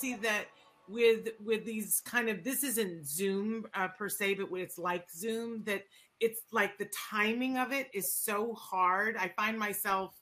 [0.00, 0.46] Find Nancy that
[0.88, 5.64] with with these kind of this isn't Zoom uh, per se, but it's like Zoom
[5.64, 5.84] that
[6.20, 9.16] it's like the timing of it is so hard.
[9.16, 10.14] I find myself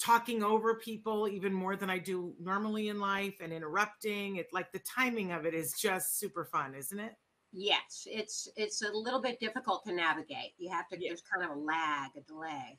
[0.00, 4.36] talking over people even more than I do normally in life and interrupting.
[4.36, 7.14] It like the timing of it is just super fun, isn't it?
[7.52, 10.54] Yes, it's it's a little bit difficult to navigate.
[10.58, 11.10] You have to Yeah.
[11.10, 12.78] there's kind of a lag, a delay.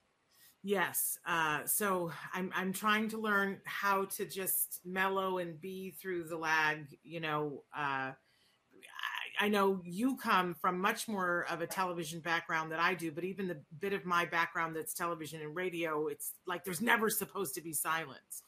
[0.63, 1.17] Yes.
[1.25, 6.37] Uh, so I'm I'm trying to learn how to just mellow and be through the
[6.37, 6.85] lag.
[7.03, 12.71] You know, uh, I, I know you come from much more of a television background
[12.71, 16.33] than I do, but even the bit of my background that's television and radio, it's
[16.45, 18.43] like there's never supposed to be silence.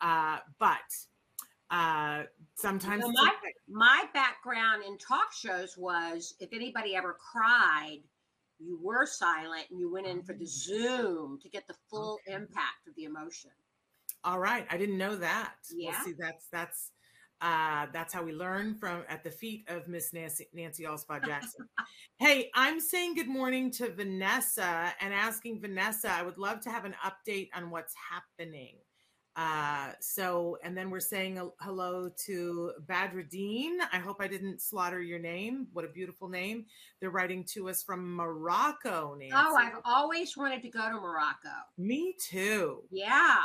[0.00, 0.78] Uh, but
[1.70, 2.22] uh,
[2.54, 3.32] sometimes Well, my,
[3.68, 7.98] my background in talk shows was if anybody ever cried,
[8.58, 12.36] you were silent and you went in for the Zoom to get the full Okay.
[12.36, 13.50] impact of the emotion.
[14.24, 15.54] All right, I didn't know that.
[15.74, 15.90] Yeah.
[15.90, 16.90] Well, see, that's that's
[17.40, 21.68] uh, that's how we learn from at the feet of Miss Nancy Nancy Alspaugh Jackson.
[22.18, 26.10] hey, I'm saying good morning to Vanessa and asking Vanessa.
[26.10, 28.74] I would love to have an update on what's happening.
[29.38, 33.76] Uh, so, and then we're saying hello to Badruddin.
[33.92, 35.68] I hope I didn't slaughter your name.
[35.72, 36.66] What a beautiful name.
[36.98, 39.36] They're writing to us from Morocco, Nancy.
[39.36, 41.54] Oh, I've always wanted to go to Morocco.
[41.78, 42.82] Me too.
[42.90, 43.36] Yeah.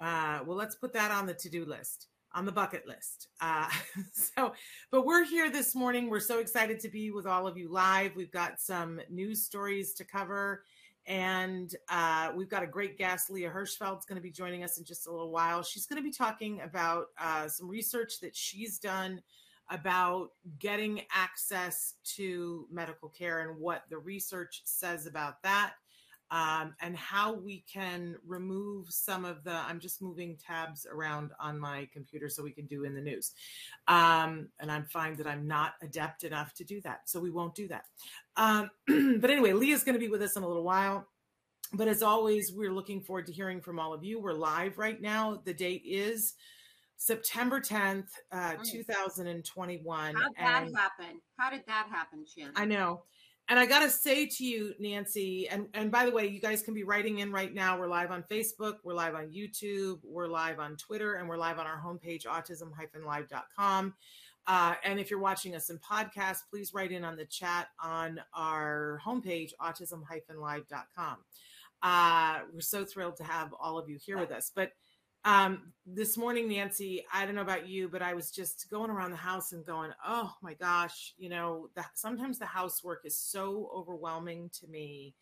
[0.00, 3.28] Uh, well, let's put that on the to-do list, on the bucket list.
[3.42, 3.68] Uh,
[4.12, 4.54] so,
[4.90, 6.08] but we're here this morning.
[6.08, 8.16] We're so excited to be with all of you live.
[8.16, 10.62] We've got some news stories to cover,
[11.06, 13.30] and uh, we've got a great guest.
[13.30, 15.62] Leah Hirschfeld's going to be joining us in just a little while.
[15.62, 19.20] She's going to be talking about uh, some research that she's done
[19.70, 25.74] about getting access to medical care and what the research says about that
[26.30, 31.58] um, and how we can remove some of the i'm just moving tabs around on
[31.58, 33.32] my computer so we can do in the news
[33.88, 37.54] um, and i'm find that i'm not adept enough to do that so we won't
[37.54, 37.84] do that
[38.36, 38.70] um,
[39.20, 41.06] but anyway leah's going to be with us in a little while
[41.72, 45.00] but as always we're looking forward to hearing from all of you we're live right
[45.00, 46.34] now the date is
[46.96, 48.70] september 10th uh, Nice.
[48.70, 51.20] 2021 How'd that and- happen?
[51.36, 52.52] How did that happen, Shannon?
[52.56, 53.02] I know.
[53.48, 56.72] And I gotta say to you, Nancy, and and by the way, you guys can
[56.72, 57.78] be writing in right now.
[57.78, 61.58] We're live on Facebook, we're live on YouTube, we're live on Twitter, and we're live
[61.58, 63.94] on our homepage, autism-live.com.
[64.46, 68.20] Uh, and if you're watching us in podcast, please write in on the chat on
[68.34, 71.16] our homepage, autism-live.com.
[71.82, 74.50] Uh, we're so thrilled to have all of you here with us.
[74.54, 74.72] But
[75.24, 79.10] um, this morning, Nancy, I don't know about you, but I was just going around
[79.10, 83.70] the house and going, oh my gosh, you know, the, sometimes the housework is so
[83.74, 85.14] overwhelming to me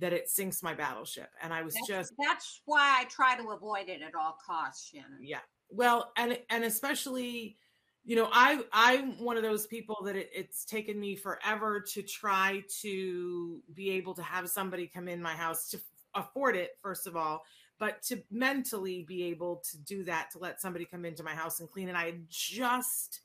[0.00, 1.28] that it sinks my battleship.
[1.40, 4.90] And I was That's, just, that's why I try to avoid it at all costs,
[4.90, 5.18] Shannon.
[5.20, 5.38] yeah.
[5.70, 7.56] Well, and and especially,
[8.04, 12.02] you know, I I'm one of those people that it, it's taken me forever to
[12.02, 15.80] try to be able to have somebody come in my house to
[16.14, 17.44] afford it, first of all,
[17.78, 21.60] but to mentally be able to do that, to let somebody come into my house
[21.60, 21.88] and clean.
[21.88, 23.20] And I had just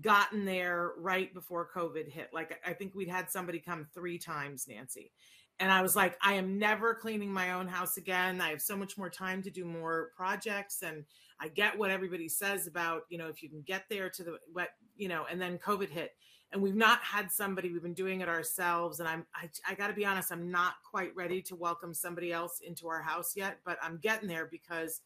[0.00, 2.30] gotten there right before COVID hit.
[2.32, 5.12] Like I think we'd had somebody come three times, Nancy.
[5.60, 8.40] And I was like, I am never cleaning my own house again.
[8.40, 10.82] I have so much more time to do more projects.
[10.82, 11.04] And
[11.40, 14.38] I get what everybody says about, you know, if you can get there to the
[14.52, 16.12] what, you know, and then COVID hit.
[16.52, 19.88] and we've not had somebody we've been doing it ourselves and i'm i, I got
[19.88, 23.58] to be honest i'm not quite ready to welcome somebody else into our house yet
[23.64, 25.00] but i'm getting there because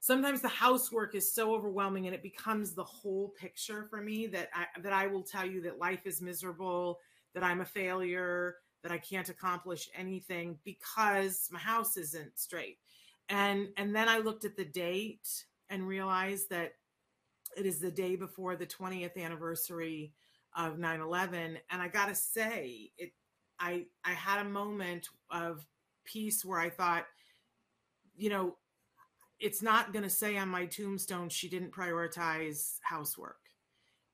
[0.00, 4.48] sometimes the housework is so overwhelming and it becomes the whole picture for me that
[4.54, 7.00] i that i will tell you that life is miserable
[7.34, 12.78] that i'm a failure that i can't accomplish anything because my house isn't straight
[13.28, 16.72] and and then i looked at the date and realize that
[17.56, 20.12] it is the day before the 20th anniversary
[20.56, 23.12] of 9-11 and i gotta say it
[23.60, 25.66] i i had a moment of
[26.04, 27.04] peace where i thought
[28.16, 28.56] you know
[29.38, 33.36] it's not going to say on my tombstone she didn't prioritize housework.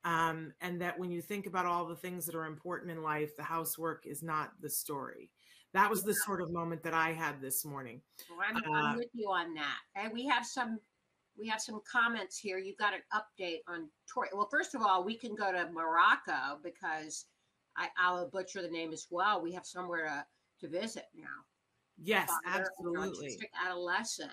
[0.05, 3.37] Um, and that when you think about all the things that are important in life
[3.37, 5.31] the housework is not the story.
[5.75, 8.00] That was the sort of moment that i had this morning.
[8.28, 9.78] Well, I'm, I'm, uh, with you on that.
[9.94, 10.78] And we have some
[11.38, 12.58] we have some comments here.
[12.58, 14.29] You got an update on Tori.
[14.32, 17.26] Well, first of all, we can go to Morocco because
[17.76, 19.43] I, I'll butcher the name as well.
[19.43, 20.25] We have somewhere to,
[20.61, 21.25] to visit now.
[22.02, 23.38] Yes, absolutely.
[23.64, 24.32] Adolescent.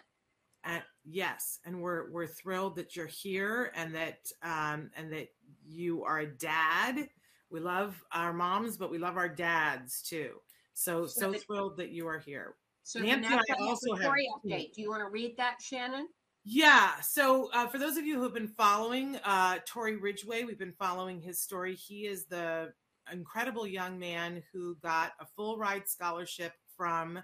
[0.66, 5.30] Uh, yes, and we're we're thrilled that you're here and that um, and that
[5.66, 7.07] you are a dad.
[7.50, 10.31] We love our moms, but we love our dads too.
[10.74, 12.56] So so, so thrilled that you are here.
[12.84, 14.74] So Nancy, I also have update.
[14.74, 16.07] Do you want to read that, Shannon?
[16.51, 17.00] Yeah.
[17.01, 20.74] So uh, for those of you who have been following uh, Tori Ridgway, we've been
[20.80, 21.75] following his story.
[21.75, 22.74] He is the
[23.13, 27.19] incredible young man who got a full ride scholarship from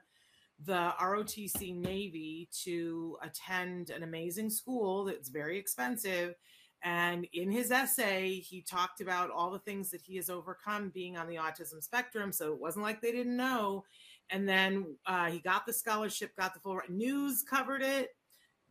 [0.63, 6.35] the ROTC Navy to attend an amazing school that's very expensive.
[6.83, 11.17] And in his essay, he talked about all the things that he has overcome being
[11.17, 12.31] on the autism spectrum.
[12.31, 13.85] So it wasn't like they didn't know.
[14.29, 18.09] And then uh, he got the scholarship, got the full news covered it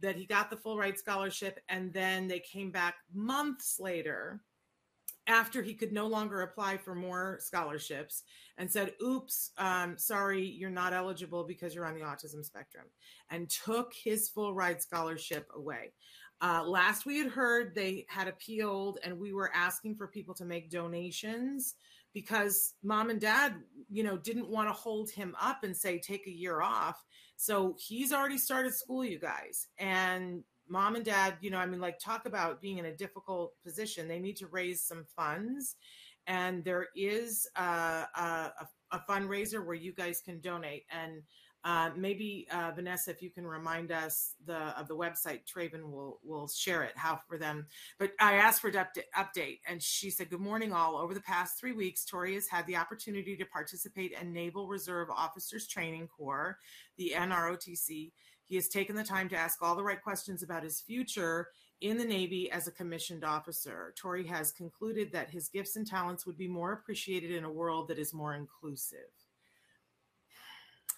[0.05, 4.41] that he got the full ride scholarship and then they came back months later
[5.27, 8.25] after he could no longer apply for more scholarships
[8.59, 12.85] and said oops um, sorry you're not eligible because you're on the autism spectrum
[13.31, 15.93] and took his full ride scholarship away.
[16.41, 20.45] Uh, last we had heard they had appealed and we were asking for people to
[20.45, 21.77] make donations
[22.12, 23.55] because mom and dad
[23.91, 27.05] you know didn't want to hold him up and say take a year off
[27.44, 29.69] so he's already started school, you guys.
[29.76, 33.52] And mom and dad, you know, I mean, like, talk about being in a difficult
[33.62, 34.08] position.
[34.08, 35.76] They need to raise some funds.
[36.26, 40.85] And there is uh, a, a, a fundraiser where you guys can donate.
[40.91, 41.23] And
[41.64, 46.20] uh, maybe uh, Vanessa, if you can remind us the of the website, Traven will
[46.22, 47.66] will share it how for them.
[47.99, 48.84] But I asked for an
[49.16, 50.99] update, and she said, "Good morning, all.
[50.99, 55.08] Over the past three weeks, Tori has had the opportunity to participate in Naval Reserve
[55.11, 56.58] Officers Training Corps,
[56.99, 58.12] the NROTC.
[58.46, 61.49] He has taken the time to ask all the right questions about his future."
[61.81, 66.25] In the Navy as a commissioned officer, Tori has concluded that his gifts and talents
[66.25, 69.10] would be more appreciated in a world that is more inclusive.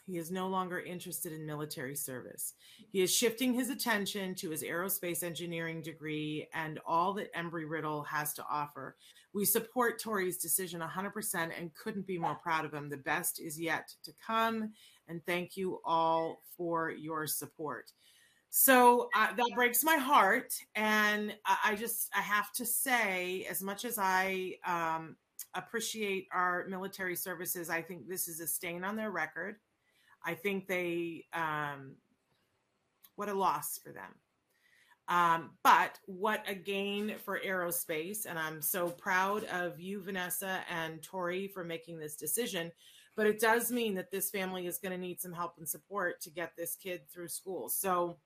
[0.07, 2.55] He is no longer interested in military service.
[2.93, 8.05] He is shifting his attention to his aerospace engineering degree and all that Embry Riddle
[8.05, 8.97] has to offer.
[9.35, 12.89] We support Tori's decision 100% and couldn't be more proud of him.
[12.89, 14.73] The best is yet to come.
[15.09, 17.93] And thank you all for your support.
[18.49, 20.55] So uh, that breaks my heart.
[20.77, 25.17] And I, just, I have to say, as much as I um,
[25.55, 29.57] appreciate our military services, I think this is a stain on their record.
[30.27, 31.95] I think they, um,
[33.15, 34.13] what a loss for them.
[35.09, 38.27] Um, but what a gain for aerospace.
[38.29, 42.73] And I'm so proud of you, Vanessa and Tori, for making this decision.
[43.15, 46.21] But it does mean that this family is going to need some help and support
[46.23, 47.69] to get this kid through school.
[47.69, 48.19] So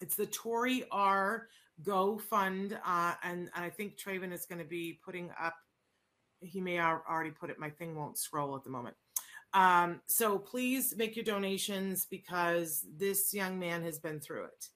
[0.00, 1.48] it's the Tori R
[1.82, 2.78] Go Fund.
[2.84, 5.54] Uh, and, and I think Traven is going to be putting up,
[6.40, 8.96] he may already put it, my thing won't scroll at the moment.
[9.54, 14.68] Um, so please make your donations because this young man has been through it.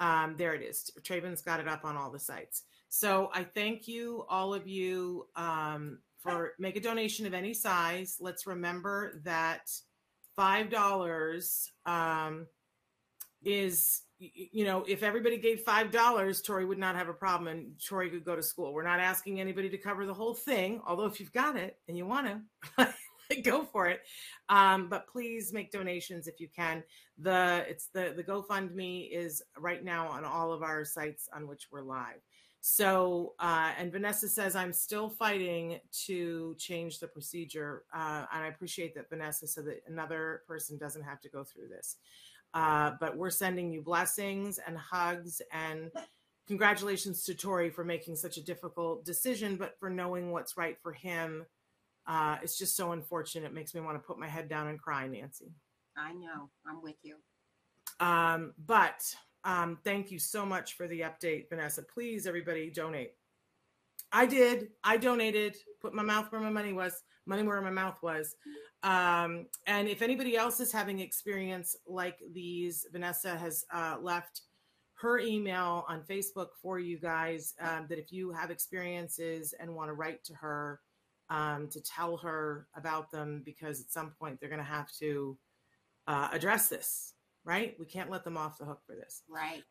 [0.00, 0.90] Um, there it is.
[1.04, 2.62] Traven's got it up on all the sites.
[2.88, 8.16] So I thank you, all of you, um, for make a donation of any size.
[8.18, 9.70] Let's remember that
[10.34, 12.46] five dollars um,
[13.44, 17.72] is you know if everybody gave five dollars tori would not have a problem and
[17.84, 21.04] tori could go to school we're not asking anybody to cover the whole thing although
[21.04, 22.26] if you've got it and you want
[22.78, 22.93] to
[23.42, 24.00] go for it.
[24.48, 26.82] Um, but please make donations if you can.
[27.18, 31.68] The it's the the GoFundMe is right now on all of our sites on which
[31.70, 32.20] we're live.
[32.60, 38.48] So uh, and Vanessa says I'm still fighting to change the procedure, uh, and I
[38.48, 41.96] appreciate that Vanessa, so that another person doesn't have to go through this.
[42.54, 45.90] Uh, but we're sending you blessings and hugs and
[46.46, 50.92] congratulations to Tori for making such a difficult decision, but for knowing what's right for
[50.92, 51.46] him.
[52.06, 53.46] Uh, it's just so unfortunate.
[53.46, 55.52] It makes me want to put my head down and cry, Nancy.
[55.96, 56.50] I know.
[56.66, 57.16] I'm with you.
[58.00, 59.02] Um, but
[59.44, 61.82] um, thank you so much for the update, Vanessa.
[61.82, 63.12] Please, everybody, donate.
[64.12, 64.68] I did.
[64.82, 65.56] I donated.
[65.80, 67.02] Put my mouth where my money was.
[67.26, 68.36] Money where my mouth was.
[68.82, 74.42] Um, and if anybody else is having experience like these, Vanessa has uh, left
[74.96, 77.54] her email on Facebook for you guys.
[77.60, 80.80] Um, that if you have experiences and want to write to her
[81.30, 85.38] um, to tell her about them, because at some point they're going to have to
[86.06, 87.14] uh, address this,
[87.44, 87.74] right?
[87.78, 89.22] We can't let them off the hook for this.
[89.28, 89.62] Right.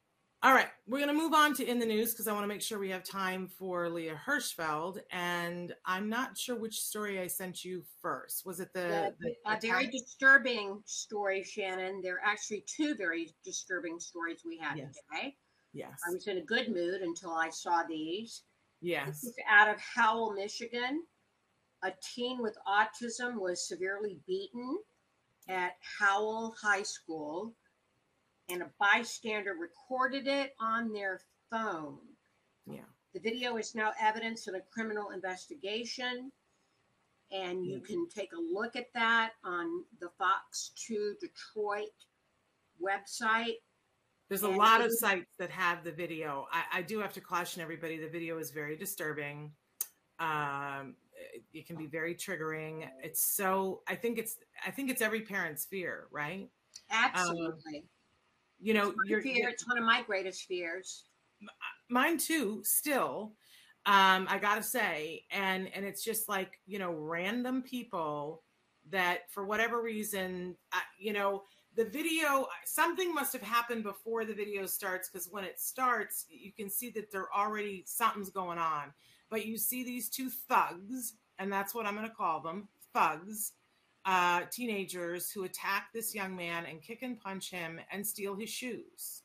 [0.45, 2.49] All right, we're going to move on to in the news because I want to
[2.49, 4.99] make sure we have time for Leah Hirschfeld.
[5.09, 8.45] And I'm not sure which story I sent you first.
[8.45, 12.01] Was it the, the, the a very disturbing story, Shannon?
[12.03, 14.93] There are actually two very disturbing stories we had yes.
[15.09, 15.37] today.
[15.71, 15.97] Yes.
[16.05, 18.43] I was in a good mood until I saw these.
[18.81, 19.21] Yes.
[19.21, 21.03] This is out of Howell, Michigan.
[21.83, 24.77] A teen with autism was severely beaten
[25.49, 27.53] at Howell High School,
[28.49, 31.99] and a bystander recorded it on their phone.
[32.65, 32.85] Yeah.
[33.13, 36.31] The video is now evidence in a criminal investigation,
[37.31, 37.85] and you mm-hmm.
[37.85, 41.89] can take a look at that on the Fox 2 Detroit
[42.81, 43.57] website.
[44.29, 46.47] There's a and lot of sites that have the video.
[46.51, 49.51] I, I, do have to caution everybody the video is very disturbing.
[50.19, 50.95] Um,
[51.53, 52.87] it can be very triggering.
[53.01, 56.49] It's so I think it's I think it's every parent's fear, right?
[56.91, 57.77] Absolutely.
[57.77, 57.83] Um,
[58.59, 59.49] you know, your fear.
[59.49, 61.05] It's one of my greatest fears.
[61.89, 62.61] Mine too.
[62.63, 63.33] Still,
[63.85, 68.43] um, I gotta say, and and it's just like you know, random people
[68.89, 71.43] that for whatever reason, uh, you know,
[71.75, 76.51] the video something must have happened before the video starts because when it starts, you
[76.51, 78.93] can see that there already something's going on
[79.33, 83.53] but you see these two thugs, and that's what I'm going to call them thugs,
[84.05, 88.49] uh, teenagers who attack this young man and kick and punch him and steal his
[88.49, 89.23] shoes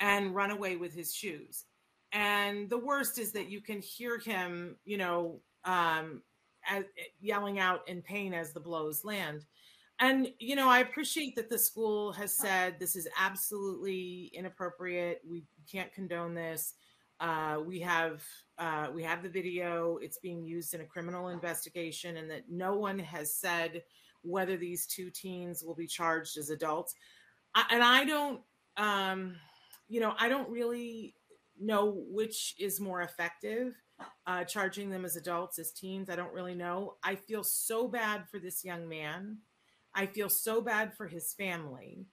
[0.00, 1.64] and run away with his shoes.
[2.12, 6.22] And the worst is that you can hear him, you know, um,
[6.68, 6.84] as,
[7.20, 9.46] yelling out in pain as the blows land.
[9.98, 15.20] And, you know, I appreciate that the school has said this is absolutely inappropriate.
[15.28, 16.74] We can't condone this.
[17.22, 18.20] Uh, we have
[18.58, 19.96] uh, we have the video.
[20.02, 23.82] It's being used in a criminal investigation, and that no one has said
[24.22, 26.94] whether these two teens will be charged as adults.
[27.54, 28.40] I, and I don't,
[28.76, 29.36] um,
[29.88, 31.14] you know, I don't really
[31.60, 33.76] know which is more effective,
[34.26, 36.10] uh, charging them as adults, as teens.
[36.10, 36.96] I don't really know.
[37.04, 39.38] I feel so bad for this young man.
[39.94, 42.06] I feel so bad for his family.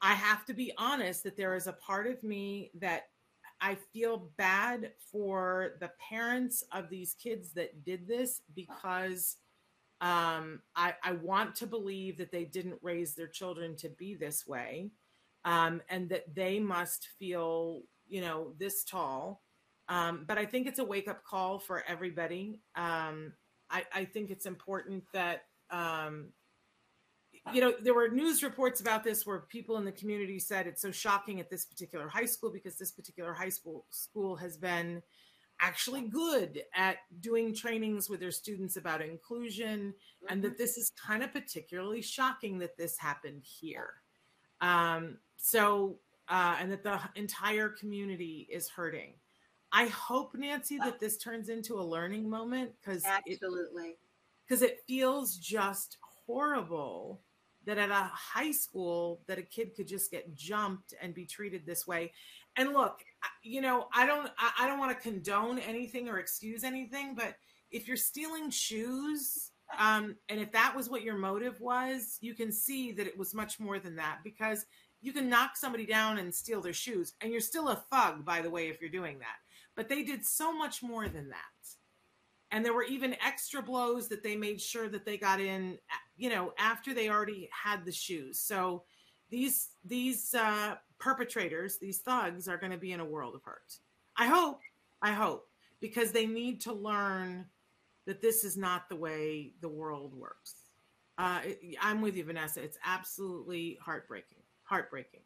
[0.00, 3.04] I have to be honest that there is a part of me that
[3.64, 9.38] I feel bad for the parents of these kids that did this because
[10.02, 14.46] um, I, I, want to believe that they didn't raise their children to be this
[14.46, 14.90] way
[15.46, 19.40] um, and that they must feel, you know, this tall.
[19.88, 22.60] Um, but I think it's a wake up call for everybody.
[22.76, 23.32] Um,
[23.70, 26.32] I, I, think it's important that um,
[27.52, 30.80] you know, there were news reports about this where people in the community said it's
[30.80, 35.02] so shocking at this particular high school because this particular high school school has been
[35.60, 40.32] actually good at doing trainings with their students about inclusion mm-hmm.
[40.32, 40.62] and that mm-hmm.
[40.62, 43.90] this is kind of particularly shocking that this happened here
[44.60, 45.96] um, so
[46.28, 49.12] uh, and that the entire community is hurting
[49.72, 53.96] i hope nancy that this turns into a learning moment because absolutely
[54.46, 57.20] because it, it feels just horrible
[57.66, 61.64] that at a high school that a kid could just get jumped and be treated
[61.66, 62.12] this way.
[62.56, 63.02] And look
[63.42, 67.36] you know i don't i don't want to condone anything or excuse anything but
[67.70, 72.52] if you're stealing shoes um, and if that was what your motive was you can
[72.52, 74.66] see that it was much more than that because
[75.04, 78.40] you can knock somebody down and steal their shoes and you're still a thug by
[78.40, 79.36] the way if you're doing that.
[79.76, 81.36] But they did so much more than that
[82.54, 85.76] and there were even extra blows that they made sure that they got in
[86.16, 88.38] you know after they already had the shoes.
[88.38, 88.84] So
[89.30, 93.78] these these uh, perpetrators these thugs are going to be in a world of hurt
[94.16, 94.60] i hope
[95.02, 95.48] i hope
[95.80, 97.44] because they need to learn
[98.06, 100.54] that this is not the way the world works.
[101.18, 101.40] Uh,
[101.82, 102.62] i'm with you vanessa.
[102.62, 105.22] It's absolutely heartbreaking heartbreaking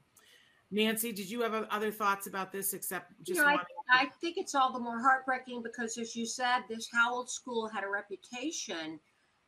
[0.70, 3.38] Nancy, did you have other thoughts about this except just?
[3.38, 3.58] You know, I,
[3.90, 7.84] I, think it's all the more heartbreaking because, as you said, this Howell School had
[7.84, 9.00] a reputation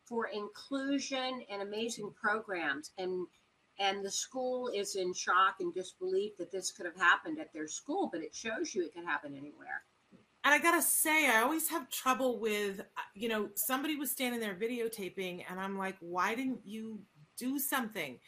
[0.07, 3.27] for inclusion and amazing programs, and
[3.79, 7.69] and the school is in shock and disbelief that this could have happened at their
[7.69, 9.83] school, but it shows you it could happen anywhere.
[10.45, 14.41] And I gotta say, I always have trouble with, uh, you know, somebody was standing
[14.41, 17.01] there videotaping, and I'm like, why didn't you
[17.37, 18.19] do something?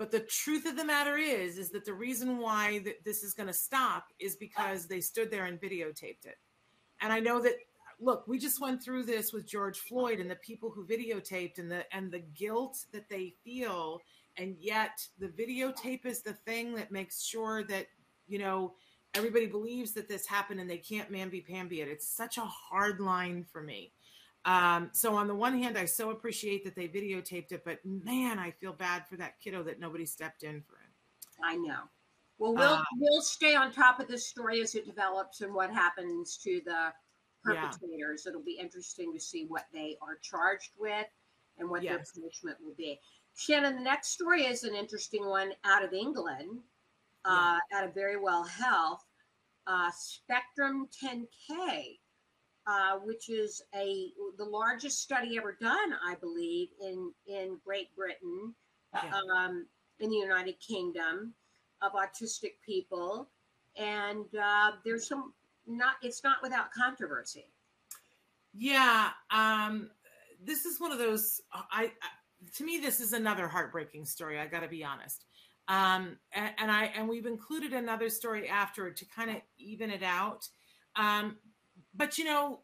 [0.00, 3.34] But the truth of the matter is, is that the reason why th- this is
[3.34, 6.38] going to stop is because they stood there and videotaped it.
[7.02, 7.56] And I know that
[8.00, 11.70] look, we just went through this with George Floyd and the people who videotaped and
[11.70, 14.00] the and the guilt that they feel
[14.38, 17.84] and yet the videotape is the thing that makes sure that
[18.26, 18.72] you know
[19.12, 21.88] everybody believes that this happened and they can't mamby pamby it.
[21.88, 23.92] It's such a hard line for me.
[24.44, 28.38] Um, so on the one hand, I so appreciate that they videotaped it, but man,
[28.38, 30.90] I feel bad for that kiddo that nobody stepped in for him.
[31.44, 31.82] I know.
[32.38, 35.70] Well, we'll uh, we'll stay on top of this story as it develops and what
[35.70, 36.92] happens to the
[37.44, 38.22] perpetrators.
[38.24, 38.30] Yeah.
[38.30, 41.06] It'll be interesting to see what they are charged with
[41.58, 41.92] and what yes.
[41.92, 42.98] their punishment will be.
[43.36, 46.60] Shannon, the next story is an interesting one out of England,
[47.26, 47.58] yeah.
[47.72, 49.04] uh, out of Very Well Health,
[49.66, 51.98] uh, Spectrum 10K
[52.66, 58.54] uh, which is a the largest study ever done, I believe, in in Great Britain,
[58.94, 59.12] yeah.
[59.34, 59.66] um,
[59.98, 61.34] in the United Kingdom,
[61.82, 63.28] of autistic people,
[63.76, 65.32] and uh, there's some
[65.66, 65.94] not.
[66.02, 67.46] It's not without controversy.
[68.52, 69.90] Yeah, um,
[70.42, 71.40] this is one of those.
[71.52, 72.08] I, I
[72.56, 74.38] to me, this is another heartbreaking story.
[74.38, 75.24] I got to be honest.
[75.68, 80.02] Um, and, and, I and we've included another story after to kind of even it
[80.02, 80.48] out.
[80.96, 81.36] Um,
[81.94, 82.60] but you know,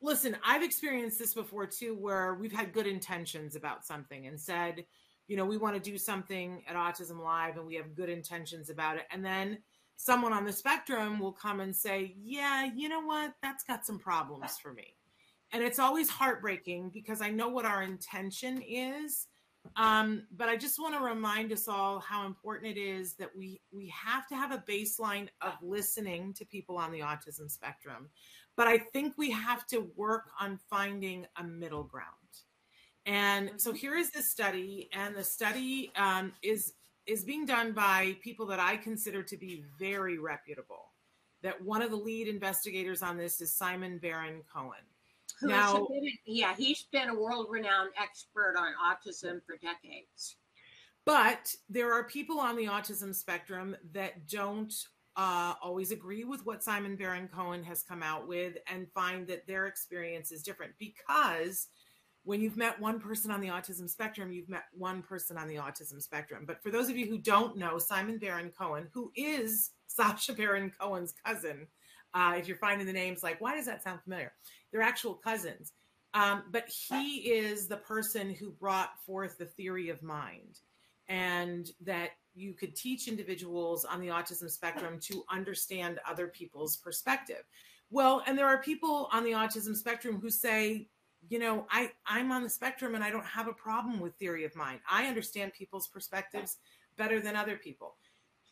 [0.00, 4.84] listen, I've experienced this before too, where we've had good intentions about something and said,
[5.26, 8.68] you know, we want to do something at Autism Live and we have good intentions
[8.68, 9.04] about it.
[9.10, 9.58] And then
[9.96, 13.32] someone on the spectrum will come and say, yeah, you know what?
[13.42, 14.94] That's got some problems for me.
[15.52, 19.26] And it's always heartbreaking because I know what our intention is.
[19.76, 23.60] Um, but I just want to remind us all how important it is that we
[23.72, 28.10] we have to have a baseline of listening to people on the autism spectrum.
[28.56, 32.08] But I think we have to work on finding a middle ground.
[33.06, 33.78] And so mm-hmm.
[33.78, 36.74] here is the study, and the study um, is
[37.06, 40.92] is being done by people that I consider to be very reputable.
[41.42, 44.80] That one of the lead investigators on this is Simon Baron Cohen.
[45.42, 50.36] Now, been, yeah, he's been a world-renowned expert on autism for decades.
[51.04, 54.72] But there are people on the autism spectrum that don't
[55.16, 59.46] uh, always agree with what Simon Baron Cohen has come out with and find that
[59.46, 61.68] their experience is different because
[62.24, 65.56] when you've met one person on the autism spectrum, you've met one person on the
[65.56, 66.44] autism spectrum.
[66.46, 70.72] But for those of you who don't know, Simon Baron Cohen, who is Sacha Baron
[70.78, 71.66] Cohen's cousin,
[72.14, 74.32] uh, if you're finding the names like, why does that sound familiar?
[74.74, 75.72] They're actual cousins.
[76.14, 80.58] Um, but he is the person who brought forth the theory of mind
[81.08, 87.44] and that you could teach individuals on the autism spectrum to understand other people's perspective.
[87.90, 90.88] Well, and there are people on the autism spectrum who say,
[91.28, 94.44] you know, I I'm on the spectrum and I don't have a problem with theory
[94.44, 94.80] of mind.
[94.90, 96.58] I understand people's perspectives
[96.96, 97.94] better than other people.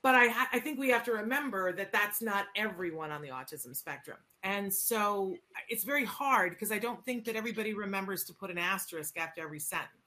[0.02, 3.74] But I I think we have to remember that that's not everyone on the autism
[3.74, 4.18] spectrum.
[4.42, 5.36] And so
[5.68, 9.42] it's very hard because I don't think that everybody remembers to put an asterisk after
[9.42, 10.02] every sentence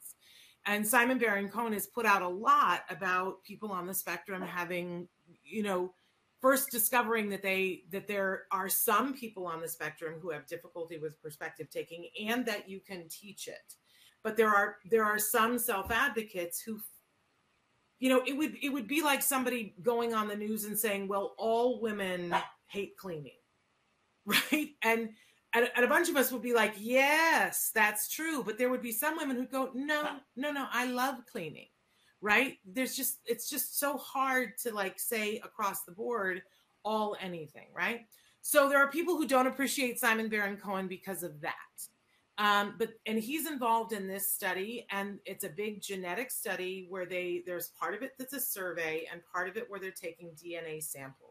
[0.65, 5.08] and Simon Baron Cohen has put out a lot about people on the spectrum having,
[5.43, 5.93] you know,
[6.41, 10.98] first discovering that they that there are some people on the spectrum who have difficulty
[10.98, 13.76] with perspective taking and that you can teach it.
[14.24, 16.80] But there are there are some self-advocates who
[18.00, 21.08] you know, it would it would be like somebody going on the news and saying,
[21.08, 22.36] "Well, all women
[22.67, 23.38] hate cleaning."
[24.51, 24.71] Right?
[24.81, 25.09] And
[25.55, 28.43] and, a bunch of us would be like, yes, that's true.
[28.43, 31.67] But there would be some women who'd go, no, no, no, I love cleaning.
[32.21, 32.57] Right.
[32.65, 36.41] There's just, it's just so hard to like say across the board
[36.83, 37.67] all anything.
[37.73, 38.01] Right.
[38.41, 41.53] So there are people who don't appreciate Simon Baron Cohen because of that.
[42.38, 47.05] Um, but and he's involved in this study, and it's a big genetic study where
[47.05, 50.31] they there's part of it that's a survey, and part of it where they're taking
[50.31, 51.24] DNA samples.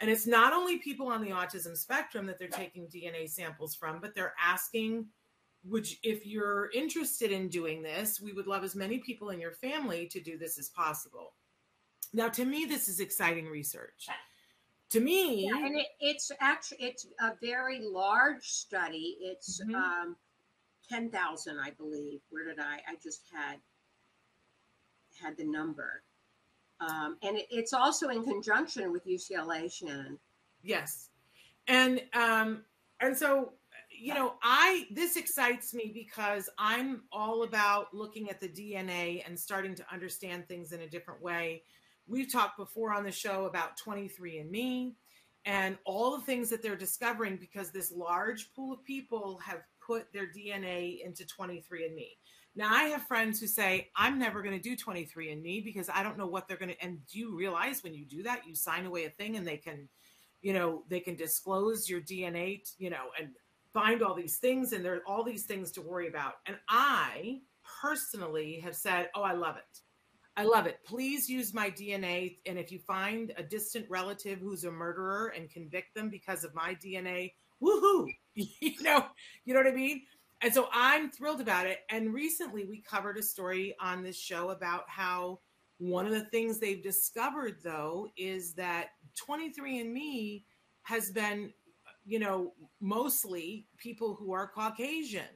[0.00, 4.00] And it's not only people on the autism spectrum that they're taking DNA samples from,
[4.00, 5.06] but they're asking,
[5.64, 9.40] would you, if you're interested in doing this, we would love as many people in
[9.40, 11.32] your family to do this as possible.
[12.12, 14.08] Now, to me, this is exciting research.
[14.90, 19.18] To me, yeah, and it, it's actually it's a very large study.
[19.20, 19.74] It's mm-hmm.
[19.74, 20.16] um,
[20.88, 22.20] ten thousand, I believe.
[22.30, 22.76] Where did I?
[22.88, 23.58] I just had
[25.20, 26.02] had the number.
[26.80, 30.18] Um, and it, it's also in conjunction with UCLA, Shannon.
[30.62, 31.10] Yes,
[31.66, 32.62] and um,
[33.00, 33.52] and so
[33.90, 39.38] you know, I this excites me because I'm all about looking at the DNA and
[39.38, 41.62] starting to understand things in a different way.
[42.06, 44.94] We've talked before on the show about 23andMe
[45.44, 50.12] and all the things that they're discovering because this large pool of people have put
[50.12, 52.16] their DNA into 23andMe.
[52.56, 56.18] Now, I have friends who say, I'm never going to do 23andMe because I don't
[56.18, 56.84] know what they're going to.
[56.84, 59.58] And do you realize when you do that, you sign away a thing and they
[59.58, 59.88] can,
[60.42, 63.30] you know, they can disclose your DNA, you know, and
[63.72, 66.34] find all these things and there are all these things to worry about.
[66.46, 67.40] And I
[67.80, 69.80] personally have said, Oh, I love it.
[70.36, 70.78] I love it.
[70.86, 72.38] Please use my DNA.
[72.46, 76.54] And if you find a distant relative who's a murderer and convict them because of
[76.54, 78.06] my DNA, woohoo!
[78.34, 79.04] you know,
[79.44, 80.02] you know what I mean?
[80.40, 81.80] And so I'm thrilled about it.
[81.90, 85.40] And recently we covered a story on this show about how
[85.78, 88.90] one of the things they've discovered though is that
[89.28, 90.44] 23andMe
[90.82, 91.52] has been,
[92.04, 95.28] you know, mostly people who are Caucasian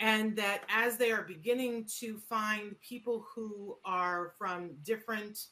[0.00, 5.46] and that as they are beginning to find people who are from different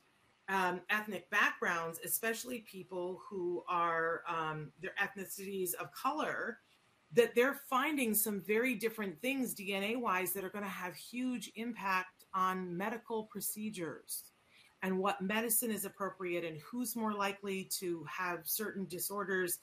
[0.49, 6.59] um, ethnic backgrounds, especially people who are um, their ethnicities of color,
[7.15, 11.51] that they're finding some very different things DNA wise that are going to have huge
[11.57, 14.25] impact on medical procedures
[14.83, 19.59] and what medicine is appropriate and who's more likely to have certain disorders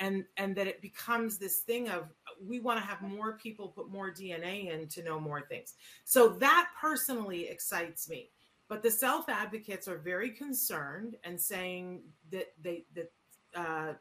[0.00, 2.08] and and that it becomes this thing of
[2.42, 5.74] we want to have more people put more DNA in to know more things.
[6.04, 8.30] So that personally excites me.
[8.68, 13.12] But the self advocates are very concerned and saying that they that
[13.54, 13.92] uh,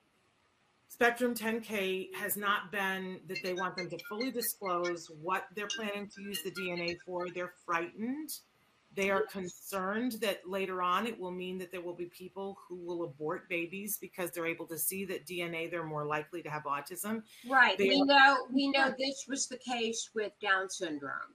[0.94, 6.08] Spectrum 10K has not been that they want them to fully disclose what they're planning
[6.16, 7.30] to use the DNA for.
[7.32, 8.30] They're frightened
[8.96, 12.76] they are concerned that later on it will mean that there will be people who
[12.76, 16.66] will abort babies because they're able to see that DNA they're more likely to have
[16.66, 17.24] autism.
[17.50, 17.76] Right.
[17.76, 21.34] They we are- know we know this was the case with Down syndrome.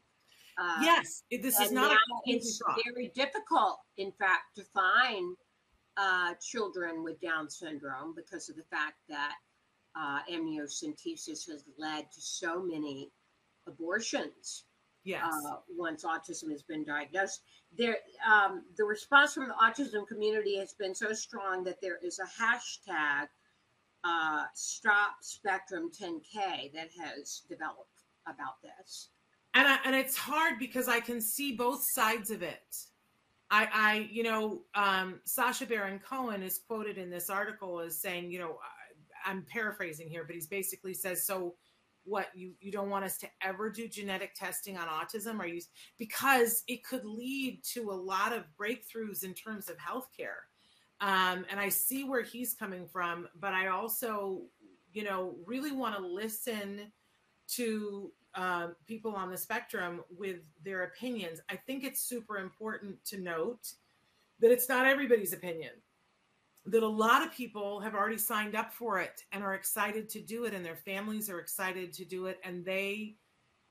[0.56, 1.96] Uh, yes, this is not.
[2.26, 5.36] it's very difficult, in fact, to find
[5.96, 9.34] uh, children with Down syndrome because of the fact that
[9.96, 13.10] uh, amniocentesis has led to so many
[13.66, 14.64] abortions
[15.08, 15.22] Yes.
[15.24, 17.40] Uh, once autism has been diagnosed,
[17.76, 17.96] there
[18.30, 22.42] um, the response from the autism community has been so strong that there is a
[22.42, 23.28] hashtag
[24.04, 29.08] uh, Stop Spectrum 10K that has developed about this.
[29.54, 32.76] And I, and it's hard because I can see both sides of it.
[33.50, 38.30] I, I you know, um, Sacha Baron Cohen is quoted in this article as saying,
[38.30, 38.58] you know,
[39.28, 41.54] I'm paraphrasing here, but he's basically says so
[42.04, 45.38] what you you don't want us to ever do genetic testing on autism?
[45.38, 45.60] Are you
[45.98, 50.46] because it could lead to a lot of breakthroughs in terms of healthcare.
[51.00, 54.42] Um, and i see where he's coming from but i also
[54.92, 56.90] you know really want to listen
[57.50, 61.40] to uh, people on the spectrum with their opinions.
[61.50, 63.72] I think it's super important to note
[64.40, 65.72] that it's not everybody's opinion
[66.66, 70.20] that a lot of people have already signed up for it and are excited to
[70.20, 73.16] do it and their families are excited to do it and they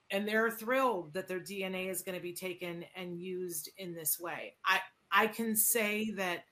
[0.10, 4.20] and they're thrilled that their DNA is going to be taken and used in this
[4.20, 4.54] way.
[4.66, 4.80] I
[5.12, 6.46] I can say that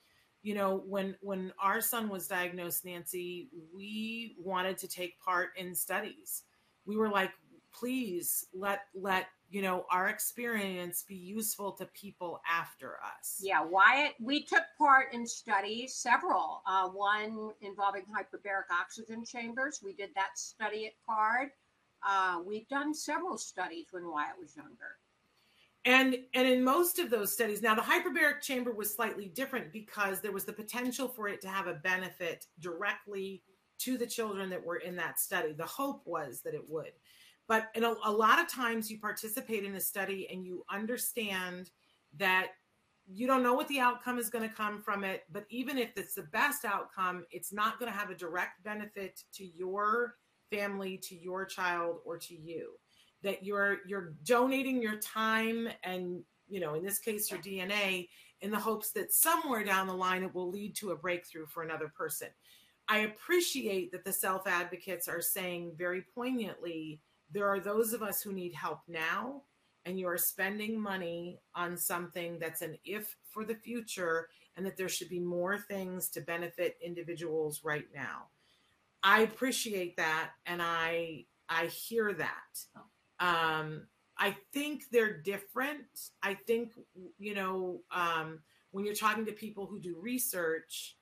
[0.44, 5.74] you know when when our son was diagnosed Nancy, we wanted to take part in
[5.74, 6.44] studies.
[6.86, 7.32] We were like
[7.78, 13.40] please let let you know our experience be useful to people after us.
[13.42, 19.80] Yeah wyatt we took part in studies several uh, one involving hyperbaric oxygen chambers.
[19.82, 21.52] We did that study at CARD.
[22.06, 24.98] Uh, we've done several studies when wyatt was younger.
[25.86, 30.20] And and in most of those studies now the hyperbaric chamber was slightly different because
[30.20, 33.42] there was the potential for it to have a benefit directly
[33.78, 35.54] to the children that were in that study.
[35.54, 36.92] The hope was that it would
[37.48, 41.70] but in a, a lot of times you participate in a study and you understand
[42.18, 42.48] that
[43.08, 45.92] you don't know what the outcome is going to come from it but even if
[45.96, 50.16] it's the best outcome it's not going to have a direct benefit to your
[50.52, 52.74] family to your child or to you.
[53.24, 58.08] That you're you're donating your time and you know in this case your dna
[58.42, 61.64] in the hopes that somewhere down the line it will lead to a breakthrough for
[61.64, 62.28] another person.
[62.88, 68.22] I appreciate that the self advocates are saying very poignantly there are those of us
[68.22, 69.42] who need help now
[69.86, 74.78] and you are spending money on something that's an if for the future and that
[74.78, 78.28] there should be more things to benefit individuals right now.
[79.04, 82.60] I appreciate that and i i hear that.
[83.20, 85.86] Um i think they're different.
[86.24, 86.74] I think
[87.20, 88.40] you know um
[88.72, 90.98] when you're talking to people who do research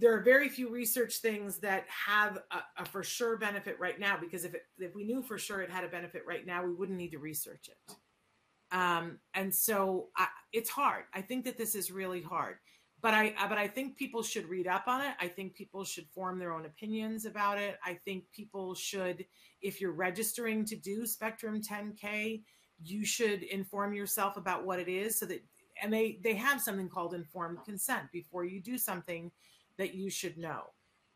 [0.00, 4.16] there are very few research things that have a, a, for sure benefit right now
[4.18, 6.72] because if it, if we knew for sure it had a benefit right now we
[6.72, 7.94] wouldn't need to research it.
[8.74, 11.04] Um, and so I, it's hard.
[11.12, 12.56] I think that this is really hard.
[13.02, 15.14] But i but i think people should read up on it.
[15.18, 17.78] I think people should form their own opinions about it.
[17.84, 19.24] I think people should
[19.62, 22.42] if you're registering to do spectrum 10k
[22.82, 25.42] you should inform yourself about what it is so that
[25.82, 28.04] and they they have something called informed consent.
[28.12, 29.30] Before you do something
[29.80, 30.60] that you should know.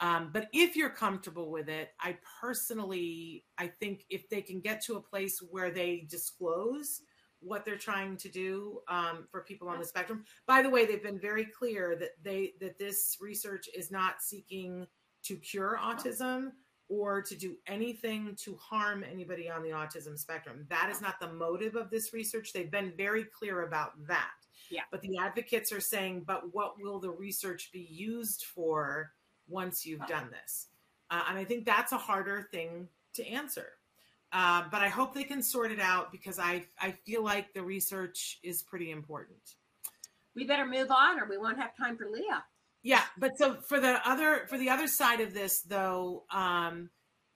[0.01, 4.83] Um, but if you're comfortable with it, I personally, I think if they can get
[4.87, 7.03] to a place where they disclose
[7.41, 10.25] what they're trying to do um, for people on the spectrum.
[10.47, 14.87] By the way, they've been very clear that they that this research is not seeking
[15.25, 16.53] to cure autism
[16.89, 20.67] or to do anything to harm anybody on the autism spectrum.
[20.71, 22.53] That is not the motive of this research.
[22.53, 24.44] They've been very clear about that.
[24.75, 24.83] Yeah.
[24.91, 29.13] But the advocates are saying, but what will the research be used for
[29.47, 30.67] once you've done this?
[31.11, 33.69] Uh, and I think that's a harder thing to answer.
[34.33, 37.63] Uh, but I hope they can sort it out because I I feel like the
[37.63, 39.55] research is pretty important.
[40.35, 42.43] We better move on, or we won't have time for Leah.
[42.83, 46.91] Yeah, but so for the other for the other side of this, though, um,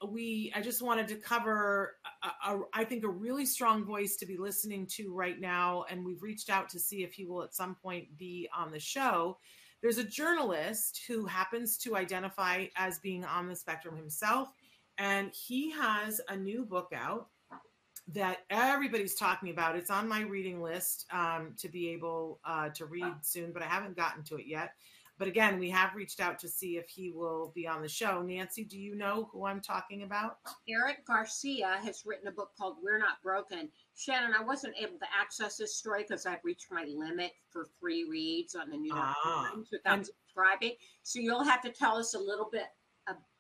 [0.07, 4.27] we I just wanted to cover a, a, I think a really strong voice to
[4.27, 7.55] be listening to right now, and we've reached out to see if he will at
[7.55, 9.39] some point be on the show.
[9.83, 14.49] There's a journalist who happens to identify as being on the spectrum himself,
[14.99, 17.29] and he has a new book out
[18.15, 19.77] that everybody's talking about.
[19.77, 23.67] It's on my reading list um, to be able uh, to read soon, but I
[23.67, 24.73] haven't gotten to it yet.
[25.19, 28.23] But again, we have reached out to see if he will be on the show.
[28.23, 30.39] Nancy, do you know who I'm talking about?
[30.69, 33.69] Eric Garcia has written a book called We're Not Broken.
[33.97, 38.07] Shannon, I wasn't able to access this story because I've reached my limit for free
[38.09, 40.75] reads on the New York ah, Times without and- subscribing.
[41.03, 42.67] So you'll have to tell us a little bit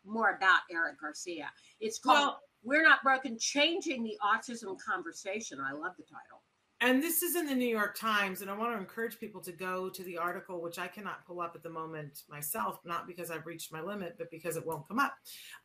[0.04, 1.50] more about Eric Garcia.
[1.80, 5.60] It's called well, We're Not Broken Changing the Autism Conversation.
[5.60, 6.42] I love the title
[6.80, 9.50] and this is in the New York Times, and I want to encourage people to
[9.50, 13.32] go to the article, which I cannot pull up at the moment myself, not because
[13.32, 15.14] I've reached my limit, but because it won't come up.